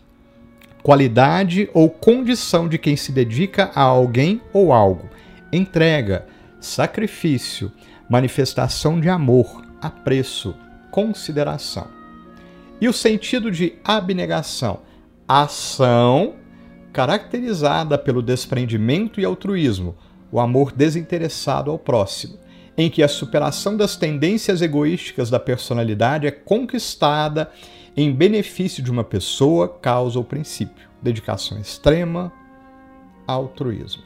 qualidade 0.81 1.69
ou 1.73 1.89
condição 1.89 2.67
de 2.67 2.77
quem 2.77 2.95
se 2.95 3.11
dedica 3.11 3.71
a 3.75 3.81
alguém 3.81 4.41
ou 4.51 4.73
algo, 4.73 5.09
entrega, 5.51 6.25
sacrifício, 6.59 7.71
manifestação 8.09 8.99
de 8.99 9.09
amor, 9.09 9.63
apreço, 9.81 10.55
consideração. 10.89 11.87
E 12.79 12.87
o 12.87 12.93
sentido 12.93 13.51
de 13.51 13.73
abnegação, 13.83 14.79
ação 15.27 16.35
caracterizada 16.91 17.97
pelo 17.97 18.21
desprendimento 18.21 19.21
e 19.21 19.25
altruísmo, 19.25 19.95
o 20.31 20.39
amor 20.39 20.71
desinteressado 20.71 21.71
ao 21.71 21.79
próximo, 21.79 22.37
em 22.77 22.89
que 22.89 23.03
a 23.03 23.07
superação 23.07 23.77
das 23.77 23.95
tendências 23.95 24.61
egoísticas 24.61 25.29
da 25.29 25.39
personalidade 25.39 26.27
é 26.27 26.31
conquistada 26.31 27.49
em 27.95 28.11
benefício 28.11 28.81
de 28.81 28.91
uma 28.91 29.03
pessoa, 29.03 29.67
causa 29.67 30.17
ou 30.17 30.23
princípio. 30.23 30.89
Dedicação 31.01 31.59
extrema, 31.59 32.31
altruísmo. 33.27 34.03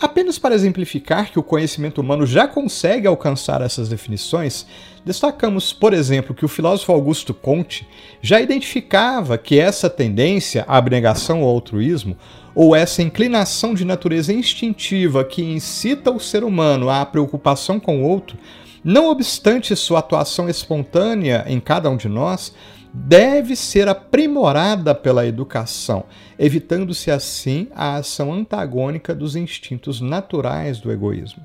Apenas 0.00 0.38
para 0.38 0.54
exemplificar 0.54 1.30
que 1.30 1.38
o 1.38 1.42
conhecimento 1.42 2.00
humano 2.00 2.26
já 2.26 2.46
consegue 2.46 3.06
alcançar 3.06 3.62
essas 3.62 3.88
definições, 3.88 4.66
destacamos, 5.04 5.72
por 5.72 5.94
exemplo, 5.94 6.34
que 6.34 6.44
o 6.44 6.48
filósofo 6.48 6.92
Augusto 6.92 7.32
Comte 7.32 7.86
já 8.20 8.40
identificava 8.40 9.38
que 9.38 9.58
essa 9.58 9.88
tendência 9.88 10.64
à 10.68 10.76
abnegação 10.76 11.42
ou 11.42 11.48
altruísmo, 11.48 12.18
ou 12.54 12.74
essa 12.74 13.02
inclinação 13.02 13.72
de 13.72 13.84
natureza 13.84 14.32
instintiva 14.32 15.24
que 15.24 15.42
incita 15.42 16.10
o 16.10 16.20
ser 16.20 16.44
humano 16.44 16.90
à 16.90 17.06
preocupação 17.06 17.80
com 17.80 18.02
o 18.02 18.06
outro, 18.06 18.36
não 18.84 19.08
obstante 19.08 19.74
sua 19.74 20.00
atuação 20.00 20.48
espontânea 20.48 21.44
em 21.48 21.58
cada 21.58 21.88
um 21.88 21.96
de 21.96 22.08
nós, 22.08 22.54
deve 22.92 23.56
ser 23.56 23.88
aprimorada 23.88 24.94
pela 24.94 25.26
educação, 25.26 26.04
evitando-se 26.38 27.10
assim 27.10 27.66
a 27.74 27.96
ação 27.96 28.32
antagônica 28.32 29.14
dos 29.14 29.34
instintos 29.34 30.00
naturais 30.00 30.78
do 30.78 30.92
egoísmo. 30.92 31.44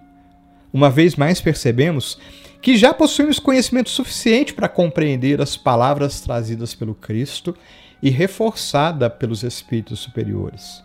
Uma 0.72 0.90
vez 0.92 1.16
mais 1.16 1.42
percebemos 1.42 2.20
que 2.62 2.78
já 2.78 2.94
possuímos 2.94 3.40
conhecimento 3.40 3.90
suficiente 3.90 4.54
para 4.54 4.70
compreender 4.70 5.42
as 5.42 5.58
palavras 5.58 6.22
trazidas 6.22 6.76
pelo 6.76 6.94
Cristo 6.94 7.56
e 8.04 8.10
reforçada 8.10 9.10
pelos 9.10 9.44
espíritos 9.44 10.00
superiores. 10.00 10.84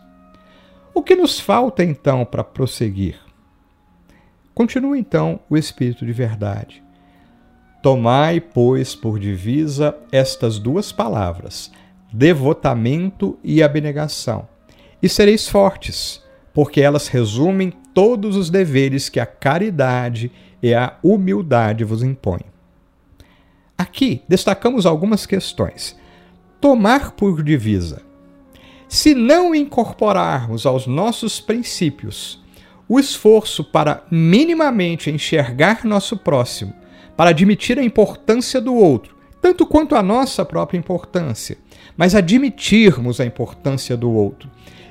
O 0.94 1.02
que 1.02 1.14
nos 1.14 1.38
falta 1.38 1.84
então 1.84 2.24
para 2.24 2.44
prosseguir? 2.44 3.18
Continua 4.54 4.96
então 4.96 5.40
o 5.50 5.56
Espírito 5.56 6.06
de 6.06 6.12
verdade. 6.12 6.82
Tomai, 7.82 8.40
pois, 8.40 8.94
por 8.94 9.18
divisa 9.18 9.96
estas 10.12 10.58
duas 10.58 10.92
palavras, 10.92 11.70
devotamento 12.12 13.38
e 13.42 13.62
abnegação, 13.62 14.48
e 15.02 15.08
sereis 15.08 15.48
fortes, 15.48 16.22
porque 16.54 16.80
elas 16.80 17.08
resumem 17.08 17.72
todos 17.92 18.36
os 18.36 18.48
deveres 18.48 19.08
que 19.08 19.18
a 19.18 19.26
caridade 19.26 20.30
e 20.62 20.72
a 20.72 20.96
humildade 21.02 21.84
vos 21.84 22.02
impõem. 22.02 22.44
Aqui 23.76 24.22
destacamos 24.28 24.86
algumas 24.86 25.26
questões. 25.26 25.98
Tomar 26.60 27.12
por 27.12 27.42
divisa. 27.42 28.02
Se 28.88 29.14
não 29.14 29.54
incorporarmos 29.54 30.64
aos 30.64 30.86
nossos 30.86 31.40
princípios 31.40 32.43
o 32.88 32.98
esforço 32.98 33.64
para 33.64 34.04
minimamente 34.10 35.10
enxergar 35.10 35.84
nosso 35.84 36.16
próximo, 36.16 36.74
para 37.16 37.30
admitir 37.30 37.78
a 37.78 37.84
importância 37.84 38.60
do 38.60 38.74
outro, 38.74 39.16
tanto 39.40 39.66
quanto 39.66 39.94
a 39.94 40.02
nossa 40.02 40.44
própria 40.44 40.78
importância, 40.78 41.58
mas 41.96 42.14
admitirmos 42.14 43.20
a 43.20 43.24
importância 43.24 43.96
do 43.96 44.10
outro, 44.10 44.50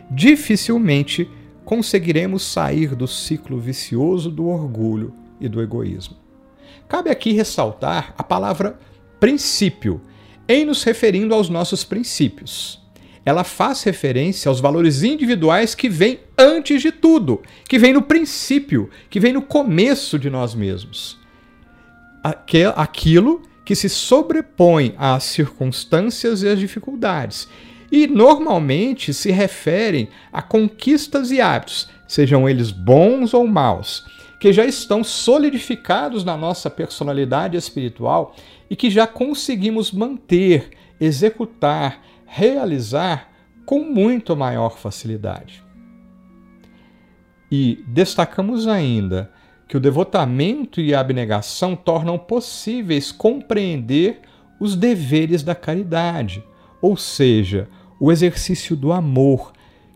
dificilmente 0.09 1.29
conseguiremos 1.65 2.43
sair 2.43 2.95
do 2.95 3.07
ciclo 3.07 3.59
vicioso 3.59 4.29
do 4.29 4.47
orgulho 4.47 5.13
e 5.39 5.47
do 5.47 5.61
egoísmo. 5.61 6.17
Cabe 6.87 7.09
aqui 7.09 7.31
ressaltar 7.31 8.13
a 8.17 8.23
palavra 8.23 8.77
princípio, 9.19 10.01
em 10.47 10.65
nos 10.65 10.83
referindo 10.83 11.33
aos 11.33 11.49
nossos 11.49 11.83
princípios 11.83 12.82
ela 13.25 13.43
faz 13.43 13.83
referência 13.83 14.49
aos 14.49 14.59
valores 14.59 15.03
individuais 15.03 15.73
que 15.73 15.87
vêm 15.87 16.19
antes 16.37 16.81
de 16.81 16.91
tudo, 16.91 17.41
que 17.67 17.79
vem 17.79 17.93
no 17.93 18.01
princípio, 18.01 18.89
que 19.09 19.19
vem 19.19 19.33
no 19.33 19.41
começo 19.41 20.19
de 20.19 20.29
nós 20.29 20.53
mesmos. 20.53 21.17
Aquilo 22.75 23.41
que 23.65 23.75
se 23.75 23.87
sobrepõe 23.87 24.93
às 24.97 25.23
circunstâncias 25.23 26.43
e 26.43 26.49
às 26.49 26.59
dificuldades. 26.59 27.47
E 27.91 28.07
normalmente 28.07 29.13
se 29.13 29.31
referem 29.31 30.09
a 30.31 30.41
conquistas 30.41 31.31
e 31.31 31.39
hábitos, 31.39 31.89
sejam 32.07 32.49
eles 32.49 32.71
bons 32.71 33.33
ou 33.33 33.47
maus, 33.47 34.05
que 34.39 34.51
já 34.51 34.65
estão 34.65 35.03
solidificados 35.03 36.25
na 36.25 36.35
nossa 36.35 36.69
personalidade 36.69 37.55
espiritual 37.55 38.35
e 38.69 38.75
que 38.75 38.89
já 38.89 39.07
conseguimos 39.07 39.91
manter, 39.91 40.71
executar, 40.99 42.01
realizar 42.35 43.29
com 43.63 43.83
muito 43.83 44.35
maior 44.35 44.79
facilidade. 44.79 45.63
E 47.51 47.83
destacamos 47.87 48.67
ainda 48.67 49.31
que 49.67 49.77
o 49.77 49.79
devotamento 49.79 50.81
e 50.81 50.95
a 50.95 50.99
abnegação 50.99 51.75
tornam 51.75 52.17
possíveis 52.17 53.11
compreender 53.11 54.21
os 54.59 54.75
deveres 54.75 55.43
da 55.43 55.53
caridade, 55.53 56.43
ou 56.81 56.97
seja, 56.97 57.69
o 57.99 58.11
exercício 58.11 58.75
do 58.75 58.91
amor, 58.91 59.53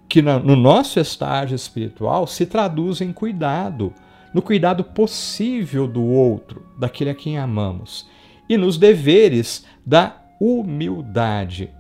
que 0.08 0.22
no 0.22 0.56
nosso 0.56 1.00
estágio 1.00 1.56
espiritual 1.56 2.28
se 2.28 2.46
traduz 2.46 3.02
em 3.02 3.12
cuidado, 3.12 3.92
no 4.32 4.44
cuidado 4.44 4.84
possível 4.84 5.88
do 5.88 6.04
outro, 6.04 6.68
daquele 6.78 7.10
a 7.10 7.16
quem 7.16 7.40
amamos, 7.40 8.08
e 8.48 8.56
nos 8.58 8.78
deveres 8.78 9.66
da 9.84 10.22
humildade. 10.40 11.76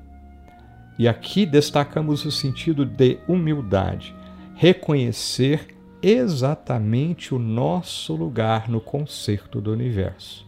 E 0.97 1.07
aqui 1.07 1.45
destacamos 1.45 2.25
o 2.25 2.31
sentido 2.31 2.85
de 2.85 3.19
humildade, 3.27 4.15
reconhecer 4.55 5.67
exatamente 6.01 7.33
o 7.33 7.39
nosso 7.39 8.15
lugar 8.15 8.69
no 8.69 8.79
concerto 8.79 9.61
do 9.61 9.71
universo. 9.71 10.45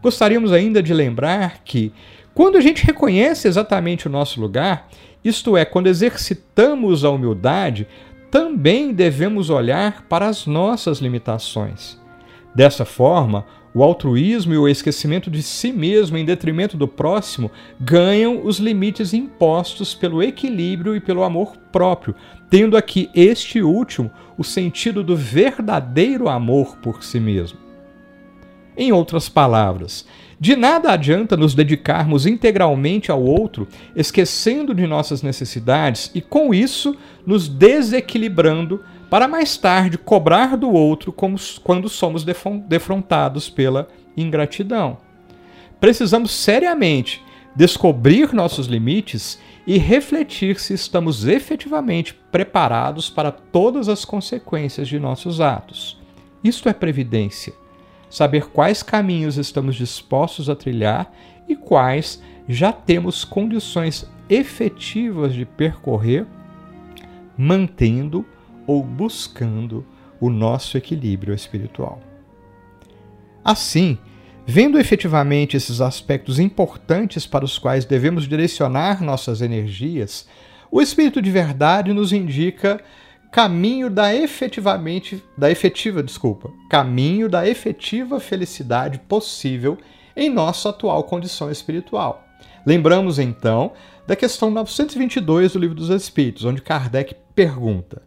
Gostaríamos 0.00 0.52
ainda 0.52 0.82
de 0.82 0.92
lembrar 0.92 1.62
que, 1.64 1.92
quando 2.34 2.56
a 2.56 2.60
gente 2.60 2.84
reconhece 2.84 3.46
exatamente 3.46 4.06
o 4.06 4.10
nosso 4.10 4.40
lugar, 4.40 4.88
isto 5.24 5.56
é, 5.56 5.64
quando 5.64 5.86
exercitamos 5.86 7.04
a 7.04 7.10
humildade, 7.10 7.86
também 8.30 8.92
devemos 8.92 9.50
olhar 9.50 10.02
para 10.08 10.26
as 10.26 10.46
nossas 10.46 10.98
limitações. 10.98 12.00
Dessa 12.54 12.84
forma, 12.84 13.46
o 13.74 13.82
altruísmo 13.82 14.52
e 14.52 14.58
o 14.58 14.68
esquecimento 14.68 15.30
de 15.30 15.42
si 15.42 15.72
mesmo 15.72 16.16
em 16.16 16.24
detrimento 16.24 16.76
do 16.76 16.86
próximo 16.86 17.50
ganham 17.80 18.44
os 18.44 18.58
limites 18.58 19.14
impostos 19.14 19.94
pelo 19.94 20.22
equilíbrio 20.22 20.94
e 20.94 21.00
pelo 21.00 21.22
amor 21.22 21.56
próprio, 21.70 22.14
tendo 22.50 22.76
aqui 22.76 23.08
este 23.14 23.62
último 23.62 24.10
o 24.36 24.44
sentido 24.44 25.02
do 25.02 25.16
verdadeiro 25.16 26.28
amor 26.28 26.76
por 26.78 27.02
si 27.02 27.18
mesmo. 27.18 27.58
Em 28.76 28.90
outras 28.90 29.28
palavras, 29.28 30.06
de 30.40 30.56
nada 30.56 30.92
adianta 30.92 31.36
nos 31.36 31.54
dedicarmos 31.54 32.26
integralmente 32.26 33.12
ao 33.12 33.22
outro, 33.22 33.68
esquecendo 33.94 34.74
de 34.74 34.86
nossas 34.86 35.22
necessidades 35.22 36.10
e, 36.14 36.20
com 36.20 36.52
isso, 36.52 36.96
nos 37.24 37.48
desequilibrando 37.48 38.82
para 39.12 39.28
mais 39.28 39.58
tarde 39.58 39.98
cobrar 39.98 40.56
do 40.56 40.70
outro 40.70 41.12
como, 41.12 41.36
quando 41.62 41.86
somos 41.86 42.24
defrontados 42.24 43.50
pela 43.50 43.86
ingratidão. 44.16 44.96
Precisamos 45.78 46.30
seriamente 46.30 47.22
descobrir 47.54 48.32
nossos 48.32 48.68
limites 48.68 49.38
e 49.66 49.76
refletir 49.76 50.58
se 50.58 50.72
estamos 50.72 51.26
efetivamente 51.26 52.14
preparados 52.32 53.10
para 53.10 53.30
todas 53.30 53.86
as 53.86 54.02
consequências 54.02 54.88
de 54.88 54.98
nossos 54.98 55.42
atos. 55.42 56.00
Isto 56.42 56.70
é 56.70 56.72
previdência. 56.72 57.52
Saber 58.08 58.46
quais 58.46 58.82
caminhos 58.82 59.36
estamos 59.36 59.76
dispostos 59.76 60.48
a 60.48 60.56
trilhar 60.56 61.12
e 61.46 61.54
quais 61.54 62.22
já 62.48 62.72
temos 62.72 63.26
condições 63.26 64.10
efetivas 64.30 65.34
de 65.34 65.44
percorrer, 65.44 66.26
mantendo 67.36 68.24
ou 68.66 68.82
buscando 68.82 69.84
o 70.20 70.30
nosso 70.30 70.76
equilíbrio 70.76 71.34
espiritual. 71.34 72.00
Assim, 73.44 73.98
vendo 74.46 74.78
efetivamente 74.78 75.56
esses 75.56 75.80
aspectos 75.80 76.38
importantes 76.38 77.26
para 77.26 77.44
os 77.44 77.58
quais 77.58 77.84
devemos 77.84 78.28
direcionar 78.28 79.02
nossas 79.02 79.40
energias, 79.40 80.28
o 80.70 80.80
Espírito 80.80 81.20
de 81.20 81.30
Verdade 81.30 81.92
nos 81.92 82.12
indica 82.12 82.80
caminho 83.32 83.88
da 83.88 84.14
efetivamente 84.14 85.22
da 85.36 85.50
efetiva, 85.50 86.02
desculpa, 86.02 86.50
caminho 86.68 87.28
da 87.28 87.48
efetiva 87.48 88.20
felicidade 88.20 88.98
possível 88.98 89.78
em 90.14 90.30
nossa 90.30 90.68
atual 90.68 91.02
condição 91.04 91.50
espiritual. 91.50 92.22
Lembramos 92.64 93.18
então 93.18 93.72
da 94.06 94.14
questão 94.14 94.50
922 94.50 95.54
do 95.54 95.58
Livro 95.58 95.74
dos 95.74 95.88
Espíritos, 95.88 96.44
onde 96.44 96.62
Kardec 96.62 97.16
pergunta: 97.34 98.02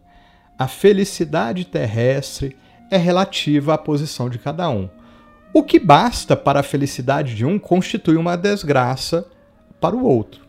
a 0.58 0.66
felicidade 0.66 1.64
terrestre 1.64 2.56
é 2.90 2.96
relativa 2.96 3.74
à 3.74 3.78
posição 3.78 4.30
de 4.30 4.38
cada 4.38 4.68
um. 4.70 4.88
O 5.52 5.62
que 5.62 5.78
basta 5.78 6.36
para 6.36 6.60
a 6.60 6.62
felicidade 6.62 7.34
de 7.34 7.44
um 7.44 7.58
constitui 7.58 8.16
uma 8.16 8.36
desgraça 8.36 9.26
para 9.80 9.96
o 9.96 10.04
outro. 10.04 10.46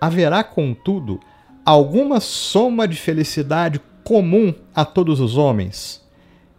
Haverá, 0.00 0.44
contudo, 0.44 1.20
alguma 1.64 2.20
soma 2.20 2.86
de 2.86 2.96
felicidade 2.96 3.80
comum 4.04 4.54
a 4.74 4.84
todos 4.84 5.20
os 5.20 5.36
homens? 5.36 6.02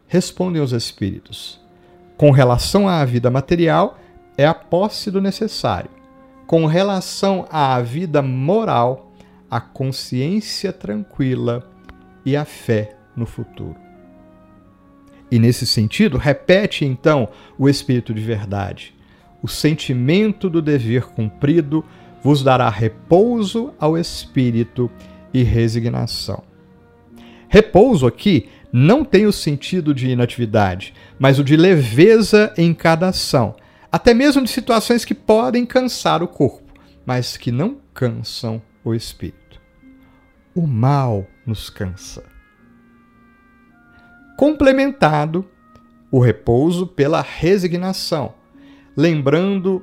Respondem 0.08 0.62
os 0.62 0.72
espíritos. 0.72 1.60
Com 2.16 2.32
relação 2.32 2.88
à 2.88 3.04
vida 3.06 3.30
material, 3.30 3.98
é 4.38 4.46
a 4.46 4.54
posse 4.54 5.10
do 5.12 5.22
necessário. 5.22 5.90
Com 6.46 6.66
relação 6.66 7.48
à 7.52 7.80
vida 7.82 8.22
moral, 8.22 9.12
a 9.50 9.60
consciência 9.60 10.74
tranquila 10.74 11.64
e 12.28 12.36
a 12.36 12.44
fé 12.44 12.98
no 13.16 13.26
futuro. 13.26 13.78
E 15.32 15.40
nesse 15.40 15.66
sentido, 15.66 16.18
repete 16.18 16.84
então 16.84 17.30
o 17.58 17.70
Espírito 17.70 18.14
de 18.14 18.20
verdade: 18.20 18.94
o 19.42 19.48
sentimento 19.48 20.50
do 20.50 20.62
dever 20.62 21.06
cumprido 21.06 21.86
vos 22.22 22.44
dará 22.44 22.70
repouso 22.70 23.74
ao 23.80 23.98
espírito 23.98 24.92
e 25.34 25.42
resignação. 25.42 26.44
Repouso 27.48 28.06
aqui 28.06 28.50
não 28.74 29.06
tem 29.06 29.26
o 29.26 29.32
sentido 29.32 29.94
de 29.94 30.10
inatividade, 30.10 30.94
mas 31.18 31.40
o 31.40 31.44
de 31.46 31.56
leveza 31.56 32.54
em 32.58 32.74
cada 32.74 33.08
ação, 33.08 33.56
até 33.90 34.14
mesmo 34.14 34.44
de 34.44 34.50
situações 34.50 35.06
que 35.06 35.16
podem 35.16 35.66
cansar 35.66 36.22
o 36.22 36.28
corpo, 36.28 36.74
mas 37.06 37.38
que 37.38 37.54
não 37.54 37.78
cansam 37.94 38.62
o 38.84 38.94
espírito 38.94 39.48
o 40.58 40.66
mal 40.66 41.28
nos 41.48 41.70
cansa. 41.70 42.24
Complementado 44.38 45.44
o 46.12 46.20
repouso 46.20 46.86
pela 46.86 47.22
resignação, 47.22 48.36
lembrando 48.96 49.82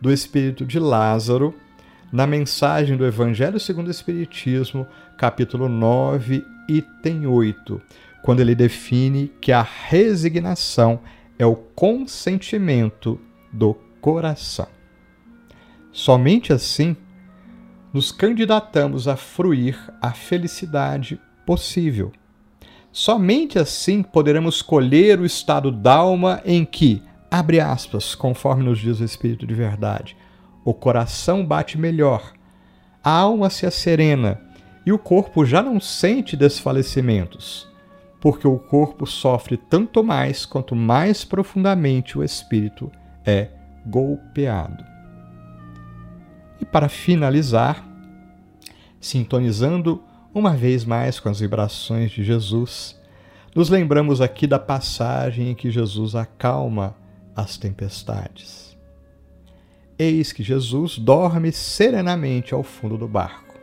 do 0.00 0.10
espírito 0.12 0.64
de 0.64 0.78
Lázaro 0.78 1.54
na 2.12 2.26
mensagem 2.26 2.96
do 2.96 3.04
Evangelho 3.04 3.60
segundo 3.60 3.88
o 3.88 3.90
Espiritismo, 3.90 4.86
capítulo 5.18 5.68
9, 5.68 6.42
item 6.68 7.26
8, 7.26 7.80
quando 8.22 8.40
ele 8.40 8.54
define 8.54 9.30
que 9.40 9.52
a 9.52 9.62
resignação 9.62 11.00
é 11.38 11.44
o 11.44 11.54
consentimento 11.54 13.20
do 13.52 13.74
coração. 14.00 14.68
Somente 15.92 16.52
assim 16.52 16.96
nos 17.92 18.12
candidatamos 18.12 19.08
a 19.08 19.16
fruir 19.16 19.76
a 20.00 20.12
felicidade 20.12 21.20
possível. 21.44 22.12
Somente 22.92 23.58
assim 23.58 24.02
poderemos 24.02 24.62
colher 24.62 25.20
o 25.20 25.26
estado 25.26 25.70
d'alma 25.70 26.40
em 26.44 26.64
que, 26.64 27.02
abre 27.30 27.60
aspas, 27.60 28.14
conforme 28.14 28.64
nos 28.64 28.78
diz 28.78 29.00
o 29.00 29.04
Espírito 29.04 29.46
de 29.46 29.54
Verdade, 29.54 30.16
o 30.64 30.74
coração 30.74 31.44
bate 31.44 31.78
melhor, 31.78 32.32
a 33.02 33.10
alma 33.10 33.48
se 33.48 33.64
asserena 33.64 34.40
e 34.84 34.92
o 34.92 34.98
corpo 34.98 35.44
já 35.44 35.62
não 35.62 35.80
sente 35.80 36.36
desfalecimentos, 36.36 37.68
porque 38.20 38.46
o 38.46 38.58
corpo 38.58 39.06
sofre 39.06 39.56
tanto 39.56 40.02
mais 40.02 40.44
quanto 40.44 40.76
mais 40.76 41.24
profundamente 41.24 42.18
o 42.18 42.24
espírito 42.24 42.90
é 43.24 43.48
golpeado. 43.86 44.84
E 46.60 46.64
para 46.64 46.88
finalizar, 46.88 47.86
sintonizando 49.00 50.02
uma 50.34 50.54
vez 50.54 50.84
mais 50.84 51.18
com 51.18 51.28
as 51.28 51.40
vibrações 51.40 52.10
de 52.10 52.22
Jesus, 52.22 53.00
nos 53.54 53.68
lembramos 53.68 54.20
aqui 54.20 54.46
da 54.46 54.58
passagem 54.58 55.50
em 55.50 55.54
que 55.54 55.70
Jesus 55.70 56.14
acalma 56.14 56.94
as 57.34 57.56
tempestades. 57.56 58.76
Eis 59.98 60.32
que 60.32 60.42
Jesus 60.42 60.98
dorme 60.98 61.50
serenamente 61.52 62.54
ao 62.54 62.62
fundo 62.62 62.96
do 62.96 63.08
barco, 63.08 63.54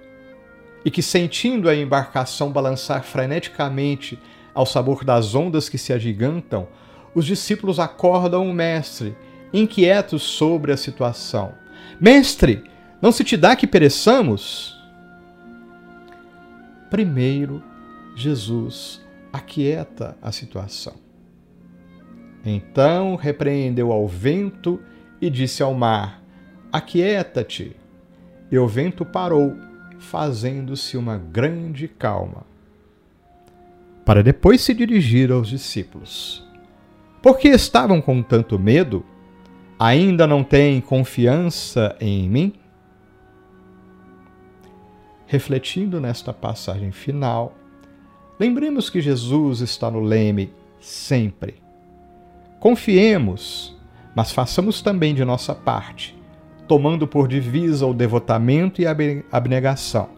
e 0.84 0.92
que, 0.92 1.02
sentindo 1.02 1.70
a 1.70 1.76
embarcação 1.76 2.52
balançar 2.52 3.04
freneticamente 3.04 4.20
ao 4.54 4.66
sabor 4.66 5.04
das 5.04 5.36
ondas 5.36 5.70
que 5.70 5.78
se 5.78 5.92
agigantam, 5.94 6.68
os 7.14 7.26
discípulos 7.26 7.80
acordam 7.80 8.48
o 8.48 8.54
Mestre, 8.54 9.16
inquietos 9.54 10.24
sobre 10.24 10.72
a 10.72 10.78
situação. 10.78 11.54
Mestre, 12.00 12.64
não 13.02 13.12
se 13.12 13.24
te 13.24 13.38
dá 13.38 13.56
que 13.56 13.68
pereçamos? 13.68 14.76
Primeiro, 16.90 17.62
Jesus 18.16 19.06
aquieta 19.32 20.18
a 20.22 20.32
situação. 20.32 20.96
Então 22.46 23.16
repreendeu 23.16 23.92
ao 23.92 24.08
vento 24.08 24.80
e 25.22 25.30
disse 25.30 25.62
ao 25.62 25.74
mar: 25.74 26.24
Aquieta-te. 26.72 27.76
E 28.50 28.58
o 28.58 28.68
vento 28.68 29.06
parou, 29.06 29.56
fazendo-se 30.00 30.96
uma 30.96 31.18
grande 31.18 31.88
calma. 31.88 32.46
Para 34.06 34.24
depois 34.24 34.62
se 34.62 34.74
dirigir 34.74 35.32
aos 35.32 35.50
discípulos: 35.50 36.48
Por 37.22 37.38
que 37.38 37.50
estavam 37.50 38.02
com 38.02 38.24
tanto 38.24 38.58
medo? 38.58 39.06
Ainda 39.78 40.26
não 40.26 40.44
têm 40.44 40.82
confiança 40.82 41.96
em 42.00 42.28
mim? 42.30 42.54
Refletindo 45.28 46.00
nesta 46.00 46.32
passagem 46.32 46.92
final, 46.92 47.54
lembremos 48.40 48.90
que 48.90 49.02
Jesus 49.02 49.60
está 49.60 49.92
no 49.92 50.00
leme 50.00 50.54
sempre. 50.80 51.56
Confiemos, 52.62 53.78
mas 54.16 54.32
façamos 54.32 54.82
também 54.82 55.14
de 55.14 55.26
nossa 55.26 55.54
parte, 55.54 56.18
tomando 56.66 57.06
por 57.06 57.28
divisa 57.28 57.86
o 57.86 57.94
devotamento 57.94 58.82
e 58.82 58.88
a 58.88 58.96
abnegação. 59.30 60.10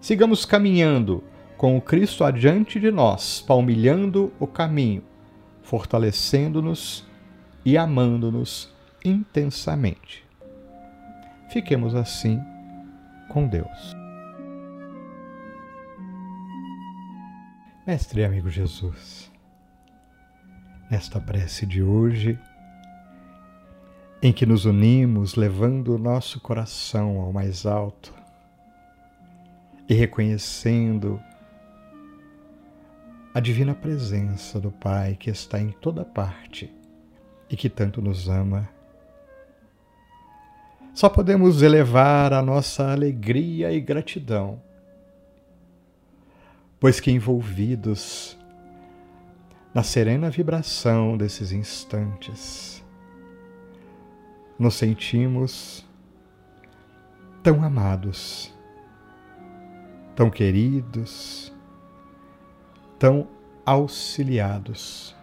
Sigamos 0.00 0.44
caminhando 0.44 1.22
com 1.56 1.78
o 1.78 1.80
Cristo 1.80 2.24
adiante 2.24 2.80
de 2.80 2.90
nós, 2.90 3.40
palmilhando 3.40 4.32
o 4.40 4.48
caminho, 4.48 5.04
fortalecendo-nos 5.62 7.06
e 7.64 7.78
amando-nos 7.78 8.74
intensamente. 9.04 10.24
Fiquemos 11.50 11.94
assim 11.94 12.40
com 13.28 13.46
Deus. 13.46 14.03
Mestre 17.86 18.22
e 18.22 18.24
amigo 18.24 18.48
Jesus, 18.48 19.30
nesta 20.90 21.20
prece 21.20 21.66
de 21.66 21.82
hoje, 21.82 22.38
em 24.22 24.32
que 24.32 24.46
nos 24.46 24.64
unimos 24.64 25.34
levando 25.34 25.94
o 25.94 25.98
nosso 25.98 26.40
coração 26.40 27.20
ao 27.20 27.30
mais 27.30 27.66
alto 27.66 28.14
e 29.86 29.92
reconhecendo 29.92 31.20
a 33.34 33.40
divina 33.40 33.74
presença 33.74 34.58
do 34.58 34.72
Pai 34.72 35.14
que 35.14 35.28
está 35.28 35.60
em 35.60 35.70
toda 35.70 36.06
parte 36.06 36.72
e 37.50 37.56
que 37.56 37.68
tanto 37.68 38.00
nos 38.00 38.30
ama. 38.30 38.66
Só 40.94 41.10
podemos 41.10 41.60
elevar 41.60 42.32
a 42.32 42.40
nossa 42.40 42.90
alegria 42.92 43.70
e 43.72 43.78
gratidão 43.78 44.58
pois 46.84 47.00
que 47.00 47.10
envolvidos 47.10 48.38
na 49.72 49.82
serena 49.82 50.28
vibração 50.28 51.16
desses 51.16 51.50
instantes, 51.50 52.84
nos 54.58 54.74
sentimos 54.74 55.82
tão 57.42 57.64
amados, 57.64 58.54
tão 60.14 60.28
queridos, 60.28 61.50
tão 62.98 63.28
auxiliados 63.64 65.16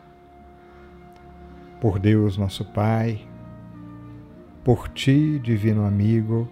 por 1.80 2.00
Deus 2.00 2.38
nosso 2.38 2.65
Pai, 2.74 3.21
por 4.63 4.89
Ti, 4.89 5.38
Divino 5.38 5.86
Amigo, 5.86 6.50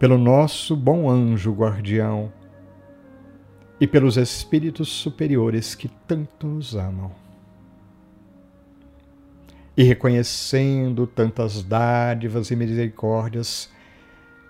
pelo 0.00 0.18
nosso 0.18 0.74
bom 0.74 1.08
anjo 1.08 1.52
guardião 1.52 2.32
e 3.80 3.86
pelos 3.86 4.16
espíritos 4.16 4.88
superiores 4.88 5.74
que 5.74 5.88
tanto 6.06 6.46
nos 6.46 6.74
amam. 6.74 7.12
E 9.76 9.82
reconhecendo 9.82 11.06
tantas 11.06 11.62
dádivas 11.62 12.50
e 12.50 12.56
misericórdias 12.56 13.70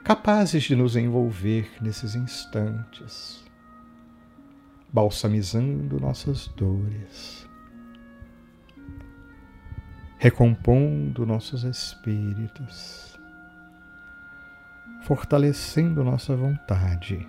capazes 0.04 0.62
de 0.62 0.76
nos 0.76 0.94
envolver 0.94 1.68
nesses 1.80 2.14
instantes, 2.14 3.44
balsamizando 4.92 5.98
nossas 5.98 6.46
dores, 6.46 7.44
recompondo 10.16 11.26
nossos 11.26 11.64
espíritos, 11.64 13.18
fortalecendo 15.02 16.04
nossa 16.04 16.36
vontade 16.36 17.28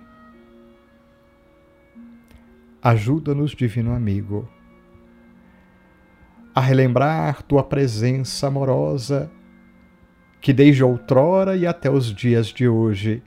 Ajuda-nos, 2.88 3.50
Divino 3.50 3.92
Amigo, 3.92 4.48
a 6.54 6.60
relembrar 6.62 7.42
tua 7.42 7.62
presença 7.62 8.46
amorosa 8.46 9.30
que 10.40 10.54
desde 10.54 10.82
outrora 10.82 11.54
e 11.54 11.66
até 11.66 11.90
os 11.90 12.06
dias 12.06 12.46
de 12.46 12.66
hoje 12.66 13.22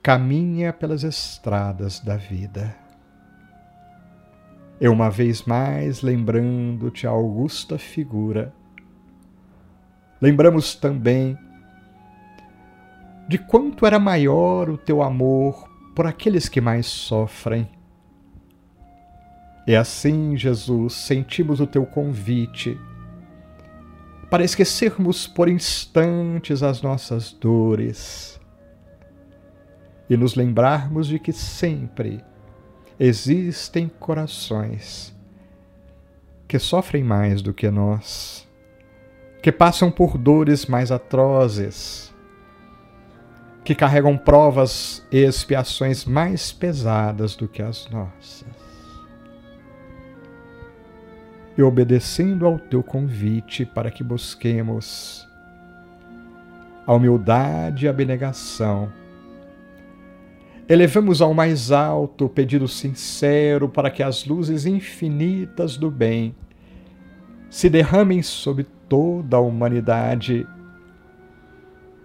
caminha 0.00 0.72
pelas 0.72 1.02
estradas 1.02 1.98
da 1.98 2.16
vida. 2.16 2.72
E 4.80 4.88
uma 4.88 5.10
vez 5.10 5.42
mais, 5.42 6.00
lembrando-te 6.00 7.04
a 7.04 7.10
augusta 7.10 7.78
figura, 7.78 8.54
lembramos 10.20 10.76
também 10.76 11.36
de 13.28 13.38
quanto 13.38 13.84
era 13.84 13.98
maior 13.98 14.70
o 14.70 14.78
teu 14.78 15.02
amor 15.02 15.68
por 15.96 16.06
aqueles 16.06 16.48
que 16.48 16.60
mais 16.60 16.86
sofrem 16.86 17.76
e 19.68 19.76
assim, 19.76 20.34
Jesus, 20.34 20.94
sentimos 20.94 21.60
o 21.60 21.66
teu 21.66 21.84
convite 21.84 22.80
para 24.30 24.42
esquecermos 24.42 25.26
por 25.26 25.46
instantes 25.46 26.62
as 26.62 26.80
nossas 26.80 27.32
dores 27.32 28.40
e 30.08 30.16
nos 30.16 30.34
lembrarmos 30.34 31.06
de 31.06 31.18
que 31.18 31.34
sempre 31.34 32.24
existem 32.98 33.90
corações 34.00 35.14
que 36.48 36.58
sofrem 36.58 37.04
mais 37.04 37.42
do 37.42 37.52
que 37.52 37.70
nós, 37.70 38.48
que 39.42 39.52
passam 39.52 39.90
por 39.90 40.16
dores 40.16 40.64
mais 40.64 40.90
atrozes, 40.90 42.10
que 43.62 43.74
carregam 43.74 44.16
provas 44.16 45.06
e 45.12 45.18
expiações 45.18 46.06
mais 46.06 46.52
pesadas 46.52 47.36
do 47.36 47.46
que 47.46 47.60
as 47.60 47.86
nossas 47.90 48.57
e 51.58 51.62
obedecendo 51.62 52.46
ao 52.46 52.56
teu 52.56 52.84
convite 52.84 53.66
para 53.66 53.90
que 53.90 54.04
busquemos 54.04 55.28
a 56.86 56.94
humildade 56.94 57.84
e 57.84 57.88
a 57.88 57.90
abnegação. 57.90 58.92
Elevamos 60.68 61.20
ao 61.20 61.34
mais 61.34 61.72
alto 61.72 62.26
o 62.26 62.28
pedido 62.28 62.68
sincero 62.68 63.68
para 63.68 63.90
que 63.90 64.04
as 64.04 64.24
luzes 64.24 64.66
infinitas 64.66 65.76
do 65.76 65.90
bem 65.90 66.32
se 67.50 67.68
derramem 67.68 68.22
sobre 68.22 68.64
toda 68.88 69.38
a 69.38 69.40
humanidade, 69.40 70.46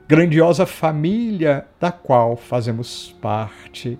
grandiosa 0.07 0.65
família 0.65 1.67
da 1.79 1.91
qual 1.91 2.35
fazemos 2.35 3.15
parte. 3.21 3.99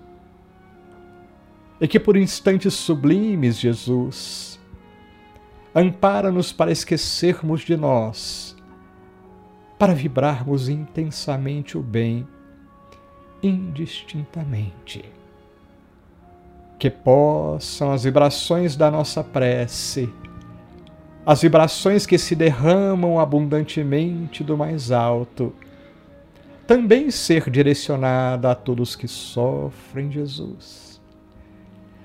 E 1.80 1.86
que 1.86 2.00
por 2.00 2.16
instantes 2.16 2.74
sublimes, 2.74 3.60
Jesus, 3.60 4.53
Ampara-nos 5.76 6.52
para 6.52 6.70
esquecermos 6.70 7.62
de 7.62 7.76
nós, 7.76 8.54
para 9.76 9.92
vibrarmos 9.92 10.68
intensamente 10.68 11.76
o 11.76 11.82
bem, 11.82 12.28
indistintamente. 13.42 15.04
Que 16.78 16.88
possam 16.88 17.90
as 17.90 18.04
vibrações 18.04 18.76
da 18.76 18.88
nossa 18.88 19.24
prece, 19.24 20.08
as 21.26 21.42
vibrações 21.42 22.06
que 22.06 22.18
se 22.18 22.36
derramam 22.36 23.18
abundantemente 23.18 24.44
do 24.44 24.56
mais 24.56 24.92
alto, 24.92 25.52
também 26.68 27.10
ser 27.10 27.50
direcionada 27.50 28.52
a 28.52 28.54
todos 28.54 28.94
que 28.94 29.08
sofrem, 29.08 30.08
Jesus 30.08 30.83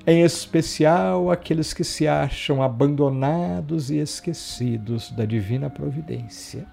em 0.06 0.22
especial 0.22 1.30
aqueles 1.30 1.74
que 1.74 1.84
se 1.84 2.08
acham 2.08 2.64
abandonados 2.64 3.92
e 3.92 3.98
esquecidos 3.98 5.12
da 5.12 5.26
divina 5.26 5.70
providência. 5.70 6.66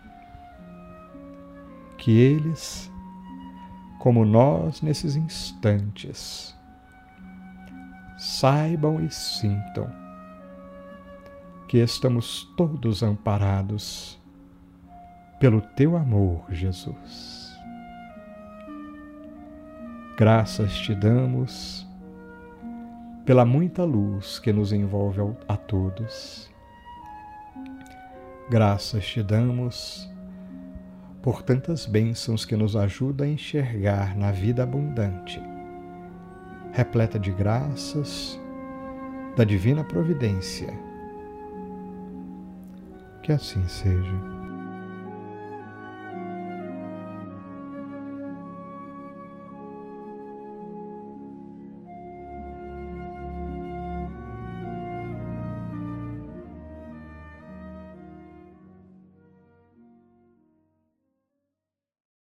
Que 1.99 2.19
eles, 2.19 2.91
como 3.99 4.25
nós 4.25 4.81
nesses 4.81 5.17
instantes, 5.17 6.55
saibam 8.17 9.05
e 9.05 9.11
sintam 9.11 9.91
que 11.69 11.79
estamos 11.79 12.45
todos 12.57 13.03
amparados 13.03 14.19
pelo 15.39 15.61
teu 15.61 15.97
amor, 15.97 16.45
Jesus. 16.51 17.55
Graças 20.17 20.79
te 20.79 20.95
damos 20.95 21.86
pela 23.27 23.45
muita 23.45 23.83
luz 23.83 24.39
que 24.39 24.53
nos 24.53 24.73
envolve 24.73 25.21
a 25.49 25.57
todos. 25.57 26.49
Graças 28.49 29.05
te 29.05 29.21
damos 29.21 30.09
por 31.21 31.43
tantas 31.43 31.87
bênçãos 31.87 32.45
que 32.45 32.57
nos 32.57 32.77
ajudam 32.77 33.27
a 33.27 33.31
enxergar 33.31 34.17
na 34.17 34.31
vida 34.31 34.63
abundante, 34.63 35.43
repleta 36.73 37.19
de 37.19 37.33
graças 37.33 38.41
da 39.37 39.43
divina 39.43 39.83
providência, 39.83 40.73
Que 43.25 43.33
assim 43.33 43.67
seja. 43.67 44.36